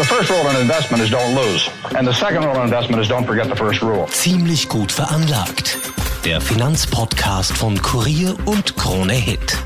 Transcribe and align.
The 0.00 0.06
first 0.06 0.30
rule 0.30 0.48
in 0.48 0.56
investment 0.56 1.02
is 1.02 1.10
don't 1.10 1.34
lose. 1.34 1.68
And 1.94 2.08
the 2.08 2.14
second 2.14 2.46
rule 2.46 2.56
in 2.56 2.62
investment 2.62 3.02
is 3.02 3.08
don't 3.10 3.26
forget 3.26 3.50
the 3.50 3.54
first 3.54 3.82
rule. 3.82 4.06
Ziemlich 4.06 4.66
gut 4.66 4.90
veranlagt. 4.90 5.76
Der 6.24 6.40
Finanzpodcast 6.40 7.52
von 7.52 7.76
Kurier 7.82 8.34
und 8.46 8.78
Krone 8.78 9.12
Hit. 9.12 9.58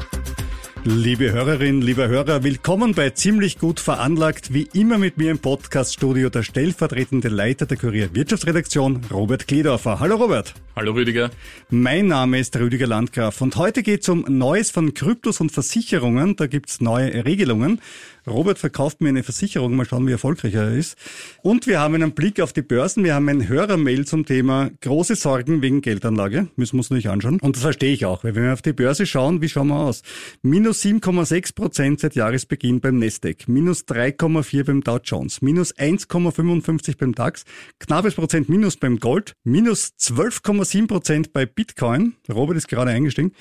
Liebe 0.82 1.30
Hörerinnen, 1.30 1.82
lieber 1.82 2.08
Hörer, 2.08 2.42
willkommen 2.42 2.94
bei 2.94 3.10
Ziemlich 3.10 3.60
gut 3.60 3.78
veranlagt, 3.78 4.52
wie 4.52 4.68
immer 4.74 4.98
mit 4.98 5.18
mir 5.18 5.30
im 5.30 5.38
Podcaststudio 5.38 6.30
der 6.30 6.42
stellvertretende 6.42 7.28
Leiter 7.28 7.66
der 7.66 7.76
Kurier 7.76 8.12
Wirtschaftsredaktion, 8.12 9.02
Robert 9.12 9.46
Kledorfer. 9.46 10.00
Hallo 10.00 10.16
Robert. 10.16 10.52
Hallo 10.76 10.90
Rüdiger. 10.90 11.30
Mein 11.70 12.08
Name 12.08 12.40
ist 12.40 12.56
Rüdiger 12.56 12.88
Landgraf 12.88 13.40
und 13.40 13.54
heute 13.54 13.84
geht 13.84 14.02
es 14.02 14.08
um 14.08 14.24
Neues 14.26 14.72
von 14.72 14.92
Kryptos 14.92 15.40
und 15.40 15.52
Versicherungen. 15.52 16.34
Da 16.34 16.48
gibt's 16.48 16.80
neue 16.80 17.24
Regelungen. 17.24 17.80
Robert 18.26 18.58
verkauft 18.58 19.00
mir 19.00 19.10
eine 19.10 19.22
Versicherung, 19.22 19.76
mal 19.76 19.84
schauen, 19.84 20.06
wie 20.08 20.12
erfolgreich 20.12 20.54
er 20.54 20.72
ist. 20.72 20.96
Und 21.42 21.66
wir 21.66 21.78
haben 21.78 21.94
einen 21.94 22.12
Blick 22.12 22.40
auf 22.40 22.52
die 22.52 22.62
Börsen. 22.62 23.04
Wir 23.04 23.14
haben 23.14 23.28
ein 23.28 23.48
Hörermail 23.48 24.06
zum 24.06 24.24
Thema 24.24 24.70
große 24.80 25.14
Sorgen 25.14 25.62
wegen 25.62 25.82
Geldanlage. 25.82 26.48
Müssen 26.56 26.76
wir 26.76 26.78
uns 26.78 26.90
nicht 26.90 27.08
anschauen. 27.08 27.38
Und 27.40 27.56
das 27.56 27.62
verstehe 27.62 27.92
ich 27.92 28.06
auch, 28.06 28.24
weil 28.24 28.34
wenn 28.34 28.44
wir 28.44 28.52
auf 28.54 28.62
die 28.62 28.72
Börse 28.72 29.06
schauen, 29.06 29.42
wie 29.42 29.48
schauen 29.48 29.68
wir 29.68 29.76
aus? 29.76 30.02
Minus 30.42 30.82
7,6 30.82 31.54
Prozent 31.54 32.00
seit 32.00 32.14
Jahresbeginn 32.14 32.80
beim 32.80 32.98
Nasdaq, 32.98 33.46
minus 33.46 33.82
3,4 33.82 34.64
beim 34.64 34.82
Dow 34.82 34.98
Jones, 35.04 35.42
minus 35.42 35.74
1,55 35.76 36.96
beim 36.96 37.14
DAX, 37.14 37.44
knappes 37.78 38.14
Prozent 38.14 38.48
minus 38.48 38.76
beim 38.78 38.98
Gold, 38.98 39.34
minus 39.44 39.96
12, 39.98 40.42
0,7% 40.64 41.30
bei 41.32 41.46
Bitcoin. 41.46 42.14
Robert 42.32 42.56
ist 42.56 42.68
gerade 42.68 42.90
eingestiegen. 42.90 43.32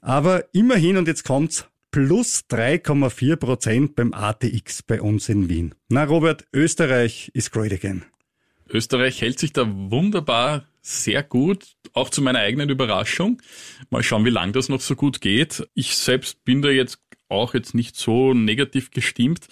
Aber 0.00 0.44
immerhin, 0.52 0.96
und 0.96 1.08
jetzt 1.08 1.24
kommt's, 1.24 1.66
plus 1.90 2.44
3,4% 2.50 3.94
beim 3.94 4.12
ATX 4.12 4.82
bei 4.82 5.00
uns 5.00 5.28
in 5.28 5.48
Wien. 5.48 5.74
Na 5.88 6.04
Robert, 6.04 6.46
Österreich 6.52 7.30
ist 7.34 7.50
great 7.50 7.72
again. 7.72 8.04
Österreich 8.70 9.20
hält 9.22 9.38
sich 9.38 9.52
da 9.52 9.66
wunderbar 9.66 10.66
sehr 10.82 11.22
gut, 11.22 11.76
auch 11.92 12.10
zu 12.10 12.22
meiner 12.22 12.40
eigenen 12.40 12.68
Überraschung. 12.68 13.40
Mal 13.90 14.02
schauen, 14.02 14.24
wie 14.24 14.30
lange 14.30 14.52
das 14.52 14.68
noch 14.68 14.80
so 14.80 14.94
gut 14.94 15.20
geht. 15.20 15.66
Ich 15.74 15.96
selbst 15.96 16.44
bin 16.44 16.62
da 16.62 16.68
jetzt 16.68 16.98
auch 17.28 17.54
jetzt 17.54 17.74
nicht 17.74 17.96
so 17.96 18.34
negativ 18.34 18.90
gestimmt. 18.90 19.46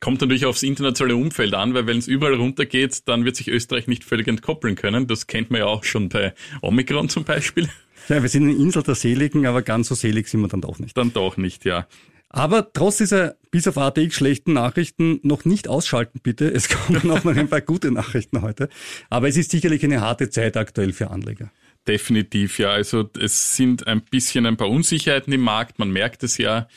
Kommt 0.00 0.20
natürlich 0.20 0.46
aufs 0.46 0.62
internationale 0.62 1.16
Umfeld 1.16 1.54
an, 1.54 1.74
weil 1.74 1.86
wenn 1.86 1.98
es 1.98 2.08
überall 2.08 2.34
runtergeht, 2.34 3.08
dann 3.08 3.24
wird 3.24 3.36
sich 3.36 3.48
Österreich 3.48 3.86
nicht 3.86 4.04
völlig 4.04 4.28
entkoppeln 4.28 4.76
können. 4.76 5.06
Das 5.06 5.26
kennt 5.26 5.50
man 5.50 5.60
ja 5.60 5.66
auch 5.66 5.84
schon 5.84 6.08
bei 6.08 6.34
Omikron 6.62 7.08
zum 7.08 7.24
Beispiel. 7.24 7.68
Ja, 8.08 8.22
wir 8.22 8.28
sind 8.28 8.44
eine 8.44 8.54
Insel 8.54 8.82
der 8.82 8.94
Seligen, 8.94 9.46
aber 9.46 9.62
ganz 9.62 9.88
so 9.88 9.94
selig 9.94 10.28
sind 10.28 10.40
wir 10.40 10.48
dann 10.48 10.62
doch 10.62 10.78
nicht. 10.78 10.96
Dann 10.96 11.12
doch 11.12 11.36
nicht, 11.36 11.64
ja. 11.64 11.86
Aber 12.30 12.72
trotz 12.72 12.98
dieser 12.98 13.36
bis 13.50 13.66
auf 13.68 13.78
ATX 13.78 14.14
schlechten 14.14 14.52
Nachrichten 14.52 15.20
noch 15.22 15.44
nicht 15.44 15.68
ausschalten, 15.68 16.20
bitte. 16.22 16.46
Es 16.48 16.68
kommen 16.68 17.06
noch 17.06 17.24
mal 17.24 17.38
ein 17.38 17.48
paar 17.48 17.60
gute 17.60 17.90
Nachrichten 17.90 18.42
heute. 18.42 18.68
Aber 19.08 19.28
es 19.28 19.36
ist 19.36 19.50
sicherlich 19.50 19.82
eine 19.84 20.00
harte 20.00 20.28
Zeit 20.30 20.56
aktuell 20.56 20.92
für 20.92 21.10
Anleger. 21.10 21.50
Definitiv, 21.86 22.58
ja. 22.58 22.70
Also 22.70 23.08
es 23.18 23.56
sind 23.56 23.86
ein 23.86 24.02
bisschen 24.02 24.44
ein 24.44 24.58
paar 24.58 24.68
Unsicherheiten 24.68 25.32
im 25.32 25.40
Markt. 25.40 25.78
Man 25.78 25.90
merkt 25.90 26.22
es 26.22 26.36
ja. 26.36 26.68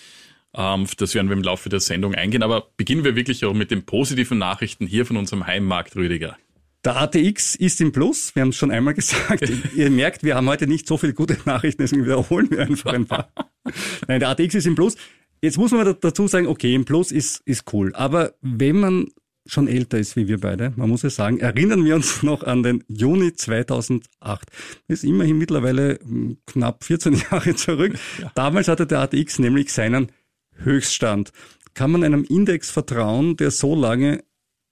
Ähm, 0.55 0.87
das 0.97 1.15
werden 1.15 1.29
wir 1.29 1.37
im 1.37 1.43
Laufe 1.43 1.69
der 1.69 1.79
Sendung 1.79 2.15
eingehen. 2.15 2.43
Aber 2.43 2.67
beginnen 2.77 3.03
wir 3.03 3.15
wirklich 3.15 3.45
auch 3.45 3.53
mit 3.53 3.71
den 3.71 3.83
positiven 3.83 4.37
Nachrichten 4.37 4.87
hier 4.87 5.05
von 5.05 5.17
unserem 5.17 5.47
Heimmarkt, 5.47 5.95
Rüdiger. 5.95 6.37
Der 6.83 6.97
ATX 6.97 7.55
ist 7.55 7.79
im 7.79 7.91
Plus, 7.91 8.35
wir 8.35 8.41
haben 8.41 8.49
es 8.49 8.55
schon 8.55 8.71
einmal 8.71 8.93
gesagt. 8.95 9.51
Ihr 9.75 9.89
merkt, 9.91 10.23
wir 10.23 10.35
haben 10.35 10.49
heute 10.49 10.67
nicht 10.67 10.87
so 10.87 10.97
viele 10.97 11.13
gute 11.13 11.37
Nachrichten, 11.45 11.83
deswegen 11.83 12.05
wiederholen 12.05 12.49
wir 12.49 12.61
einfach 12.61 12.93
ein 12.93 13.05
paar. 13.05 13.31
Nein, 14.07 14.19
der 14.19 14.29
ATX 14.29 14.55
ist 14.55 14.67
im 14.67 14.75
Plus. 14.75 14.95
Jetzt 15.41 15.57
muss 15.57 15.71
man 15.71 15.95
dazu 16.01 16.27
sagen, 16.27 16.47
okay, 16.47 16.73
im 16.73 16.85
Plus 16.85 17.11
ist, 17.11 17.41
ist 17.45 17.71
cool. 17.73 17.93
Aber 17.95 18.33
wenn 18.41 18.79
man 18.79 19.07
schon 19.47 19.67
älter 19.67 19.97
ist 19.97 20.15
wie 20.15 20.27
wir 20.27 20.39
beide, 20.39 20.71
man 20.75 20.89
muss 20.89 21.03
es 21.03 21.15
sagen, 21.15 21.39
erinnern 21.39 21.83
wir 21.83 21.95
uns 21.95 22.23
noch 22.23 22.43
an 22.43 22.63
den 22.63 22.83
Juni 22.87 23.33
2008. 23.33 24.05
Das 24.87 24.99
ist 24.99 25.03
immerhin 25.03 25.37
mittlerweile 25.37 25.99
hm, 26.01 26.37
knapp 26.45 26.83
14 26.83 27.21
Jahre 27.31 27.55
zurück. 27.55 27.93
Ja. 28.19 28.31
Damals 28.35 28.67
hatte 28.67 28.87
der 28.87 28.99
ATX 28.99 29.39
nämlich 29.39 29.71
seinen 29.71 30.11
Höchststand. 30.55 31.31
Kann 31.73 31.91
man 31.91 32.03
einem 32.03 32.23
Index 32.23 32.69
vertrauen, 32.69 33.37
der 33.37 33.51
so 33.51 33.75
lange 33.75 34.23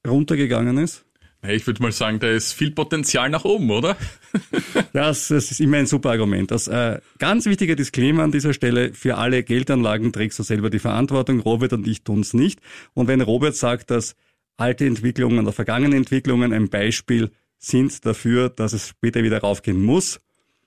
runtergegangen 0.07 0.77
ist? 0.77 1.05
Ich 1.47 1.65
würde 1.65 1.81
mal 1.81 1.93
sagen, 1.93 2.19
da 2.19 2.29
ist 2.29 2.51
viel 2.51 2.71
Potenzial 2.71 3.29
nach 3.29 3.45
oben, 3.45 3.71
oder? 3.71 3.95
das, 4.93 5.29
das 5.29 5.51
ist 5.51 5.61
immer 5.61 5.77
ein 5.77 5.85
super 5.85 6.09
Argument. 6.09 6.51
Das 6.51 6.67
äh, 6.67 6.99
ganz 7.17 7.45
wichtige 7.45 7.77
Disclaimer 7.77 8.23
an 8.23 8.31
dieser 8.33 8.53
Stelle, 8.53 8.93
für 8.93 9.17
alle 9.17 9.43
Geldanlagen 9.43 10.11
trägst 10.11 10.37
du 10.39 10.43
selber 10.43 10.69
die 10.69 10.79
Verantwortung. 10.79 11.39
Robert 11.39 11.71
und 11.71 11.87
ich 11.87 12.03
tun's 12.03 12.33
nicht. 12.33 12.59
Und 12.93 13.07
wenn 13.07 13.21
Robert 13.21 13.55
sagt, 13.55 13.89
dass 13.89 14.17
alte 14.57 14.85
Entwicklungen 14.85 15.39
oder 15.39 15.53
vergangene 15.53 15.95
Entwicklungen 15.95 16.51
ein 16.51 16.67
Beispiel 16.67 17.31
sind 17.57 18.05
dafür, 18.05 18.49
dass 18.49 18.73
es 18.73 18.89
später 18.89 19.23
wieder 19.23 19.39
raufgehen 19.39 19.81
muss, 19.81 20.19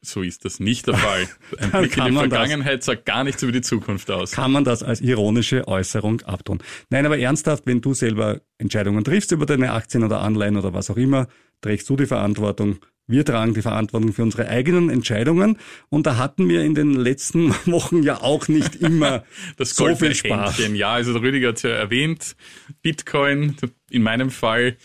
so 0.04 0.22
ist 0.22 0.44
das 0.44 0.58
nicht 0.58 0.88
der 0.88 0.94
Fall. 0.94 1.28
Ein 1.58 1.70
Blick 1.70 1.96
in 1.96 2.06
die 2.06 2.12
Vergangenheit 2.12 2.78
das, 2.78 2.86
sagt 2.86 3.06
gar 3.06 3.22
nichts 3.22 3.42
über 3.42 3.52
die 3.52 3.60
Zukunft 3.60 4.10
aus. 4.10 4.32
Kann 4.32 4.50
man 4.50 4.64
das 4.64 4.82
als 4.82 5.00
ironische 5.00 5.68
Äußerung 5.68 6.20
abtun? 6.22 6.60
Nein, 6.90 7.06
aber 7.06 7.18
ernsthaft, 7.18 7.66
wenn 7.66 7.80
du 7.80 7.94
selber 7.94 8.40
Entscheidungen 8.58 9.04
triffst 9.04 9.30
über 9.30 9.46
deine 9.46 9.72
Aktien 9.72 10.02
oder 10.02 10.20
Anleihen 10.20 10.56
oder 10.56 10.74
was 10.74 10.90
auch 10.90 10.96
immer, 10.96 11.28
trägst 11.60 11.88
du 11.88 11.96
die 11.96 12.06
Verantwortung. 12.06 12.78
Wir 13.06 13.24
tragen 13.24 13.54
die 13.54 13.62
Verantwortung 13.62 14.12
für 14.12 14.22
unsere 14.22 14.48
eigenen 14.48 14.90
Entscheidungen. 14.90 15.58
Und 15.88 16.06
da 16.06 16.16
hatten 16.16 16.48
wir 16.48 16.62
in 16.62 16.74
den 16.74 16.94
letzten 16.94 17.50
Wochen 17.66 18.02
ja 18.02 18.20
auch 18.20 18.48
nicht 18.48 18.76
immer 18.76 19.24
das 19.56 19.76
so 19.76 19.94
viel 19.94 20.14
Spaß. 20.14 20.58
Händchen. 20.58 20.74
Ja, 20.74 20.94
also 20.94 21.12
der 21.12 21.22
Rüdiger 21.22 21.48
hat 21.48 21.56
es 21.56 21.62
ja 21.62 21.70
erwähnt. 21.70 22.34
Bitcoin, 22.82 23.56
in 23.90 24.02
meinem 24.02 24.30
Fall 24.30 24.76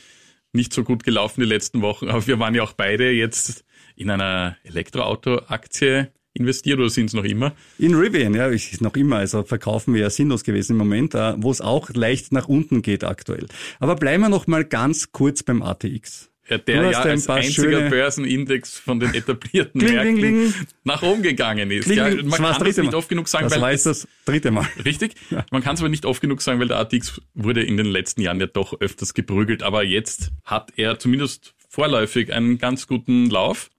nicht 0.53 0.73
so 0.73 0.83
gut 0.83 1.03
gelaufen 1.03 1.41
die 1.41 1.47
letzten 1.47 1.81
Wochen. 1.81 2.09
Aber 2.09 2.25
wir 2.27 2.39
waren 2.39 2.53
ja 2.53 2.63
auch 2.63 2.73
beide 2.73 3.11
jetzt 3.11 3.63
in 3.97 4.09
einer 4.09 4.57
Elektroauto-Aktie 4.63 6.11
investiert 6.33 6.79
oder 6.79 6.89
sind 6.89 7.07
es 7.07 7.13
noch 7.13 7.23
immer? 7.23 7.53
In 7.79 7.95
Rivian, 7.95 8.33
ja, 8.33 8.47
ist 8.47 8.81
noch 8.81 8.95
immer. 8.95 9.17
Also 9.17 9.43
verkaufen 9.43 9.93
wir 9.93 10.01
ja 10.01 10.09
sinnlos 10.09 10.43
gewesen 10.43 10.73
im 10.73 10.77
Moment, 10.77 11.15
äh, 11.15 11.33
wo 11.37 11.51
es 11.51 11.61
auch 11.61 11.89
leicht 11.93 12.31
nach 12.31 12.47
unten 12.47 12.81
geht 12.81 13.03
aktuell. 13.03 13.47
Aber 13.79 13.95
bleiben 13.95 14.21
wir 14.21 14.29
noch 14.29 14.47
mal 14.47 14.63
ganz 14.63 15.11
kurz 15.11 15.43
beim 15.43 15.61
ATX. 15.61 16.29
Ja, 16.49 16.57
der 16.57 16.91
ja 16.91 17.01
als 17.01 17.27
einziger 17.27 17.89
Börsenindex 17.89 18.79
von 18.79 19.01
den 19.01 19.13
etablierten 19.13 19.81
kling, 19.81 19.93
Märkten 19.93 20.17
kling, 20.17 20.53
nach 20.85 21.03
oben 21.03 21.21
gegangen 21.21 21.69
ist. 21.71 21.83
Kling, 21.83 21.97
ja, 21.97 22.23
man 22.23 22.39
kann 22.39 22.63
das 22.63 22.77
nicht 22.77 22.93
oft 22.93 23.09
genug 23.09 23.27
sagen, 23.27 23.45
das 23.45 23.55
weil 23.55 23.61
war 23.61 23.71
das 23.71 24.07
dritte 24.23 24.51
Mal. 24.51 24.65
Richtig. 24.85 25.15
Ja. 25.29 25.45
Man 25.51 25.61
kann 25.61 25.75
es 25.75 25.81
aber 25.81 25.89
nicht 25.89 26.05
oft 26.05 26.21
genug 26.21 26.41
sagen, 26.41 26.61
weil 26.61 26.69
der 26.69 26.77
ATX 26.77 27.21
wurde 27.33 27.63
in 27.63 27.75
den 27.75 27.87
letzten 27.87 28.21
Jahren 28.21 28.39
ja 28.39 28.47
doch 28.47 28.79
öfters 28.79 29.13
geprügelt. 29.13 29.61
Aber 29.61 29.83
jetzt 29.83 30.31
hat 30.45 30.71
er 30.77 30.99
zumindest 30.99 31.53
vorläufig 31.67 32.31
einen 32.31 32.57
ganz 32.59 32.87
guten 32.87 33.29
Lauf. 33.29 33.69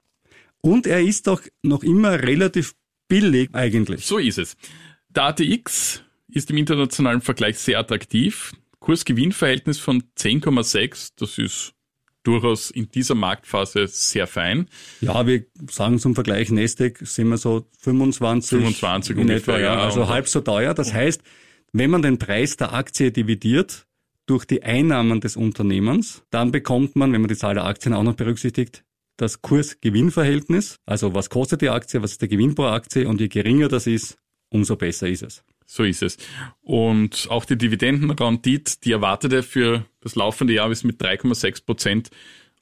Und 0.61 0.87
er 0.87 1.01
ist 1.01 1.27
doch 1.27 1.43
noch 1.63 1.83
immer 1.83 2.23
relativ 2.23 2.75
billig 3.09 3.51
eigentlich. 3.53 4.05
So 4.05 4.19
ist 4.19 4.39
es. 4.39 4.57
Der 5.09 5.25
ATX 5.25 6.03
ist 6.29 6.51
im 6.51 6.57
internationalen 6.57 7.21
Vergleich 7.21 7.59
sehr 7.59 7.79
attraktiv. 7.79 8.53
Kurs-Gewinn-Verhältnis 8.81 9.79
von 9.79 10.03
10,6, 10.17 11.13
das 11.17 11.39
ist 11.39 11.75
durchaus 12.23 12.71
in 12.71 12.91
dieser 12.91 13.15
Marktphase 13.15 13.87
sehr 13.89 14.27
fein. 14.27 14.69
Ja, 15.01 15.27
wir 15.27 15.47
sagen 15.71 15.99
zum 15.99 16.15
Vergleich, 16.15 16.51
Nasdaq 16.51 16.99
sind 17.03 17.29
wir 17.29 17.39
so 17.39 17.67
25, 17.79 18.51
25 18.51 19.17
in 19.17 19.23
ungefähr, 19.23 19.55
etwa, 19.55 19.65
ja, 19.65 19.83
also 19.83 20.09
halb 20.09 20.29
so 20.29 20.41
teuer. 20.41 20.75
Das 20.75 20.93
heißt, 20.93 21.23
wenn 21.73 21.91
man 21.91 22.03
den 22.03 22.19
Preis 22.19 22.57
der 22.57 22.75
Aktie 22.75 23.13
dividiert 23.13 23.87
durch 24.27 24.45
die 24.45 24.63
Einnahmen 24.63 25.21
des 25.21 25.37
Unternehmens, 25.37 26.23
dann 26.31 26.53
bekommt 26.53 26.97
man, 26.97 27.13
wenn 27.13 27.23
man 27.23 27.29
die 27.29 27.37
Zahl 27.37 27.55
der 27.55 27.65
Aktien 27.65 27.95
auch 27.95 28.03
noch 28.03 28.15
berücksichtigt, 28.15 28.85
das 29.19 29.43
Kurs-Gewinn-Verhältnis. 29.43 30.81
Also 30.87 31.15
was 31.15 31.29
kostet 31.29 31.61
die 31.61 31.69
Aktie, 31.69 32.03
was 32.03 32.13
ist 32.13 32.23
der 32.23 32.29
Gewinn 32.29 32.55
pro 32.55 32.65
Aktie 32.65 33.07
und 33.07 33.21
je 33.21 33.29
geringer 33.29 33.69
das 33.69 33.87
ist, 33.87 34.17
umso 34.49 34.77
besser 34.77 35.09
ist 35.09 35.23
es. 35.23 35.45
So 35.67 35.85
ist 35.85 36.03
es. 36.03 36.17
Und 36.63 37.27
auch 37.29 37.45
die 37.45 37.59
Dividendenrendite, 37.59 38.79
die 38.83 38.93
erwartete 38.93 39.43
für 39.43 39.85
das 40.01 40.15
laufende 40.15 40.55
Jahr 40.55 40.71
ist 40.71 40.85
mit 40.85 41.03
3,6 41.03 41.67
Prozent 41.67 42.11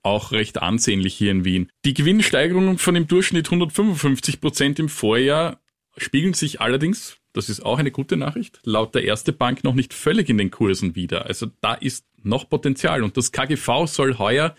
auch 0.02 0.32
recht 0.32 0.60
ansehnlich 0.60 1.14
hier 1.14 1.30
in 1.30 1.44
Wien. 1.44 1.70
Die 1.84 1.94
Gewinnsteigerungen 1.94 2.78
von 2.78 2.96
im 2.96 3.06
Durchschnitt 3.06 3.46
155 3.46 4.40
Prozent 4.40 4.78
im 4.80 4.88
Vorjahr 4.88 5.60
spiegeln 5.96 6.34
sich 6.34 6.60
allerdings 6.60 7.18
das 7.36 7.50
ist 7.50 7.60
auch 7.60 7.78
eine 7.78 7.90
gute 7.90 8.16
Nachricht, 8.16 8.60
laut 8.64 8.94
der 8.94 9.04
erste 9.04 9.30
Bank 9.30 9.62
noch 9.62 9.74
nicht 9.74 9.92
völlig 9.92 10.30
in 10.30 10.38
den 10.38 10.50
Kursen 10.50 10.96
wieder. 10.96 11.26
Also 11.26 11.48
da 11.60 11.74
ist 11.74 12.06
noch 12.22 12.48
Potenzial 12.48 13.02
und 13.02 13.18
das 13.18 13.30
KGV 13.30 13.86
soll 13.86 14.16
heuer 14.16 14.56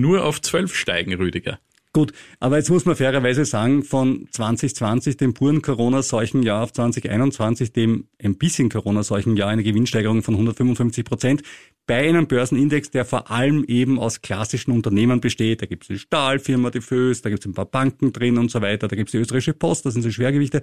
nur 0.00 0.24
auf 0.24 0.40
12 0.40 0.74
steigen, 0.74 1.14
Rüdiger. 1.14 1.58
Gut, 1.94 2.12
aber 2.38 2.58
jetzt 2.58 2.68
muss 2.68 2.84
man 2.84 2.96
fairerweise 2.96 3.44
sagen, 3.44 3.82
von 3.82 4.28
2020, 4.30 5.16
dem 5.16 5.32
puren 5.32 5.62
Corona-Seuchenjahr, 5.62 6.62
auf 6.62 6.72
2021, 6.72 7.72
dem 7.72 8.08
ein 8.22 8.36
bisschen 8.36 8.68
Corona-Seuchenjahr, 8.68 9.48
eine 9.48 9.62
Gewinnsteigerung 9.62 10.22
von 10.22 10.34
155 10.34 11.04
Prozent, 11.04 11.42
bei 11.86 12.06
einem 12.06 12.26
Börsenindex, 12.26 12.90
der 12.90 13.06
vor 13.06 13.30
allem 13.30 13.64
eben 13.64 13.98
aus 13.98 14.20
klassischen 14.20 14.72
Unternehmen 14.72 15.20
besteht. 15.20 15.62
Da 15.62 15.66
gibt 15.66 15.84
es 15.84 15.88
die 15.88 15.98
Stahlfirma, 15.98 16.70
die 16.70 16.82
Föß, 16.82 17.22
da 17.22 17.30
gibt 17.30 17.40
es 17.40 17.46
ein 17.46 17.54
paar 17.54 17.64
Banken 17.64 18.12
drin 18.12 18.36
und 18.36 18.50
so 18.50 18.60
weiter, 18.60 18.86
da 18.86 18.94
gibt 18.94 19.08
es 19.08 19.12
die 19.12 19.18
österreichische 19.18 19.54
Post, 19.54 19.86
das 19.86 19.94
sind 19.94 20.02
so 20.02 20.10
Schwergewichte. 20.10 20.62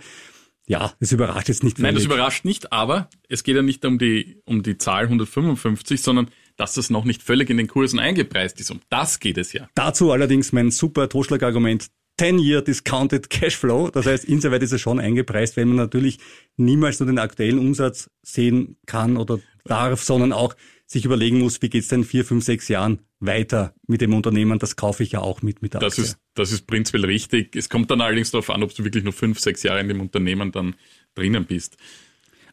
Ja, 0.67 0.93
das 0.99 1.11
überrascht 1.11 1.47
jetzt 1.47 1.63
nicht. 1.63 1.79
Nein, 1.79 1.95
das 1.95 2.05
überrascht 2.05 2.45
nicht, 2.45 2.71
aber 2.71 3.09
es 3.29 3.43
geht 3.43 3.55
ja 3.55 3.61
nicht 3.61 3.85
um 3.85 3.99
die, 3.99 4.41
um 4.45 4.63
die 4.63 4.77
Zahl 4.77 5.03
155, 5.03 6.01
sondern 6.01 6.29
dass 6.57 6.73
das 6.73 6.89
noch 6.89 7.05
nicht 7.05 7.21
völlig 7.21 7.49
in 7.49 7.57
den 7.57 7.67
Kursen 7.67 7.99
eingepreist 7.99 8.59
ist. 8.59 8.71
Um 8.71 8.79
das 8.89 9.19
geht 9.19 9.37
es 9.37 9.53
ja. 9.53 9.69
Dazu 9.75 10.11
allerdings 10.11 10.51
mein 10.51 10.71
super 10.71 11.09
Totschlagargument. 11.09 11.87
10-Year 12.19 12.61
Discounted 12.61 13.29
Cashflow. 13.29 13.89
Das 13.89 14.05
heißt, 14.05 14.23
insoweit 14.23 14.63
ist 14.63 14.71
es 14.71 14.79
schon 14.79 14.99
eingepreist, 14.99 15.57
wenn 15.57 15.67
man 15.67 15.77
natürlich 15.77 16.19
niemals 16.55 16.99
nur 16.99 17.07
den 17.07 17.19
aktuellen 17.19 17.59
Umsatz 17.59 18.09
sehen 18.21 18.77
kann 18.85 19.17
oder 19.17 19.39
darf, 19.65 20.01
sondern 20.01 20.31
auch 20.31 20.55
sich 20.87 21.03
überlegen 21.03 21.39
muss, 21.39 21.61
wie 21.61 21.69
geht's 21.69 21.87
denn 21.87 22.03
vier, 22.03 22.23
fünf, 22.23 22.45
sechs 22.45 22.67
Jahren 22.67 23.01
weiter 23.19 23.73
mit 23.87 24.01
dem 24.01 24.13
Unternehmen. 24.13 24.59
Das 24.59 24.75
kaufe 24.75 25.03
ich 25.03 25.13
ja 25.13 25.19
auch 25.19 25.41
mit 25.41 25.61
mit 25.61 25.73
der 25.73 25.81
das 25.81 25.97
Ist, 25.97 26.17
das 26.35 26.51
ist 26.51 26.67
prinzipiell 26.67 27.05
richtig. 27.05 27.55
Es 27.55 27.69
kommt 27.69 27.89
dann 27.89 28.01
allerdings 28.01 28.31
darauf 28.31 28.49
an, 28.49 28.63
ob 28.63 28.73
du 28.73 28.83
wirklich 28.83 29.03
nur 29.03 29.13
fünf, 29.13 29.39
sechs 29.39 29.63
Jahre 29.63 29.79
in 29.79 29.87
dem 29.87 29.99
Unternehmen 29.99 30.51
dann 30.51 30.75
drinnen 31.15 31.45
bist. 31.45 31.77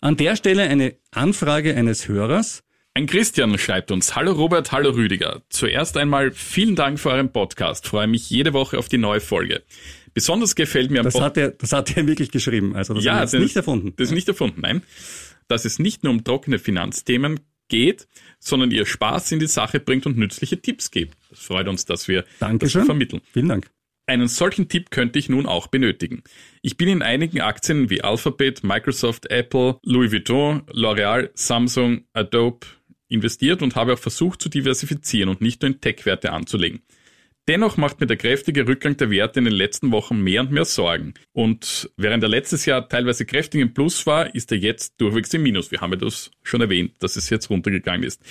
An 0.00 0.16
der 0.16 0.34
Stelle 0.36 0.62
eine 0.64 0.96
Anfrage 1.10 1.76
eines 1.76 2.08
Hörers. 2.08 2.64
Ein 2.94 3.06
Christian 3.06 3.56
schreibt 3.56 3.90
uns, 3.90 4.16
Hallo 4.16 4.32
Robert, 4.32 4.70
hallo 4.70 4.90
Rüdiger. 4.90 5.40
Zuerst 5.48 5.96
einmal 5.96 6.30
vielen 6.30 6.76
Dank 6.76 7.00
für 7.00 7.08
euren 7.08 7.32
Podcast. 7.32 7.86
Freue 7.86 8.06
mich 8.06 8.28
jede 8.28 8.52
Woche 8.52 8.78
auf 8.78 8.90
die 8.90 8.98
neue 8.98 9.20
Folge. 9.20 9.62
Besonders 10.12 10.54
gefällt 10.54 10.90
mir 10.90 10.98
am 10.98 11.04
das 11.04 11.18
hat 11.18 11.38
er, 11.38 11.52
Das 11.52 11.72
hat 11.72 11.96
er 11.96 12.06
wirklich 12.06 12.30
geschrieben. 12.30 12.76
Also 12.76 12.92
das 12.92 13.02
ja, 13.02 13.22
ist 13.22 13.32
nicht 13.32 13.56
erfunden. 13.56 13.94
Das 13.96 14.08
ist 14.08 14.14
nicht 14.14 14.28
erfunden, 14.28 14.60
nein. 14.60 14.82
Dass 15.48 15.64
es 15.64 15.78
nicht 15.78 16.04
nur 16.04 16.12
um 16.12 16.22
trockene 16.22 16.58
Finanzthemen 16.58 17.40
geht, 17.68 18.08
sondern 18.38 18.70
ihr 18.70 18.84
Spaß 18.84 19.32
in 19.32 19.38
die 19.38 19.46
Sache 19.46 19.80
bringt 19.80 20.04
und 20.04 20.18
nützliche 20.18 20.60
Tipps 20.60 20.90
gibt. 20.90 21.16
Das 21.30 21.38
freut 21.38 21.68
uns, 21.68 21.86
dass 21.86 22.08
wir 22.08 22.26
Dankeschön. 22.40 22.80
das 22.80 22.86
vermitteln. 22.86 23.22
Vielen 23.32 23.48
Dank. 23.48 23.70
Einen 24.04 24.28
solchen 24.28 24.68
Tipp 24.68 24.90
könnte 24.90 25.18
ich 25.18 25.30
nun 25.30 25.46
auch 25.46 25.68
benötigen. 25.68 26.24
Ich 26.60 26.76
bin 26.76 26.88
in 26.88 27.00
einigen 27.00 27.40
Aktien 27.40 27.88
wie 27.88 28.02
Alphabet, 28.02 28.64
Microsoft, 28.64 29.30
Apple, 29.30 29.78
Louis 29.82 30.12
Vuitton, 30.12 30.62
L'Oreal, 30.72 31.30
Samsung, 31.32 32.04
Adobe 32.12 32.66
investiert 33.12 33.62
und 33.62 33.76
habe 33.76 33.94
auch 33.94 33.98
versucht 33.98 34.42
zu 34.42 34.48
diversifizieren 34.48 35.28
und 35.28 35.40
nicht 35.40 35.62
nur 35.62 35.70
in 35.70 35.80
Tech-Werte 35.80 36.32
anzulegen. 36.32 36.82
Dennoch 37.48 37.76
macht 37.76 38.00
mir 38.00 38.06
der 38.06 38.16
kräftige 38.16 38.68
Rückgang 38.68 38.96
der 38.96 39.10
Werte 39.10 39.40
in 39.40 39.46
den 39.46 39.54
letzten 39.54 39.90
Wochen 39.90 40.20
mehr 40.20 40.42
und 40.42 40.52
mehr 40.52 40.64
Sorgen. 40.64 41.14
Und 41.32 41.90
während 41.96 42.22
er 42.22 42.28
letztes 42.28 42.66
Jahr 42.66 42.88
teilweise 42.88 43.26
kräftig 43.26 43.60
im 43.60 43.74
Plus 43.74 44.06
war, 44.06 44.32
ist 44.32 44.52
er 44.52 44.58
jetzt 44.58 45.00
durchwegs 45.00 45.34
im 45.34 45.42
Minus. 45.42 45.72
Wir 45.72 45.80
haben 45.80 45.90
ja 45.90 45.98
das 45.98 46.30
schon 46.44 46.60
erwähnt, 46.60 46.92
dass 47.00 47.16
es 47.16 47.30
jetzt 47.30 47.50
runtergegangen 47.50 48.04
ist. 48.04 48.22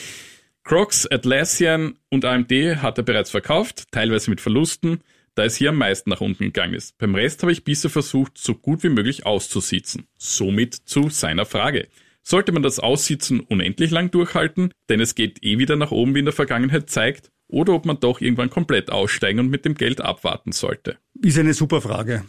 Crocs, 0.64 1.08
Atlassian 1.12 1.96
und 2.10 2.24
AMD 2.24 2.52
hat 2.82 2.98
er 3.00 3.04
bereits 3.04 3.32
verkauft, 3.32 3.92
teilweise 3.92 4.30
mit 4.30 4.40
Verlusten, 4.40 5.02
da 5.36 5.44
es 5.44 5.56
hier 5.56 5.70
am 5.70 5.78
meisten 5.78 6.10
nach 6.10 6.22
unten 6.22 6.46
gegangen 6.46 6.74
ist. 6.74 6.98
Beim 6.98 7.16
Rest 7.16 7.42
habe 7.42 7.52
ich 7.52 7.66
bisher 7.66 7.90
versucht, 7.90 8.38
so 8.38 8.56
gut 8.56 8.84
wie 8.84 8.90
möglich 8.90 9.26
auszusitzen. 9.26 10.08
Somit 10.18 10.74
zu 10.74 11.10
seiner 11.10 11.46
Frage. 11.46 11.90
Sollte 12.24 12.52
man 12.52 12.64
das 12.64 12.80
Aussitzen 12.80 13.40
unendlich 13.40 13.92
lang 13.92 14.12
durchhalten, 14.12 14.74
denn 14.90 15.00
es 15.00 15.16
geht 15.16 15.44
eh 15.44 15.58
wieder 15.58 15.76
nach 15.76 15.92
oben, 15.92 16.16
wie 16.16 16.20
in 16.20 16.26
der 16.26 16.34
Vergangenheit 16.34 16.90
zeigt, 16.90 17.32
oder 17.48 17.74
ob 17.74 17.86
man 17.86 18.00
doch 18.00 18.22
irgendwann 18.22 18.50
komplett 18.50 18.90
aussteigen 18.92 19.40
und 19.40 19.50
mit 19.50 19.66
dem 19.66 19.76
Geld 19.76 20.02
abwarten 20.02 20.52
sollte? 20.52 20.98
Ist 21.22 21.38
eine 21.38 21.54
super 21.54 21.82
Frage. 21.82 22.24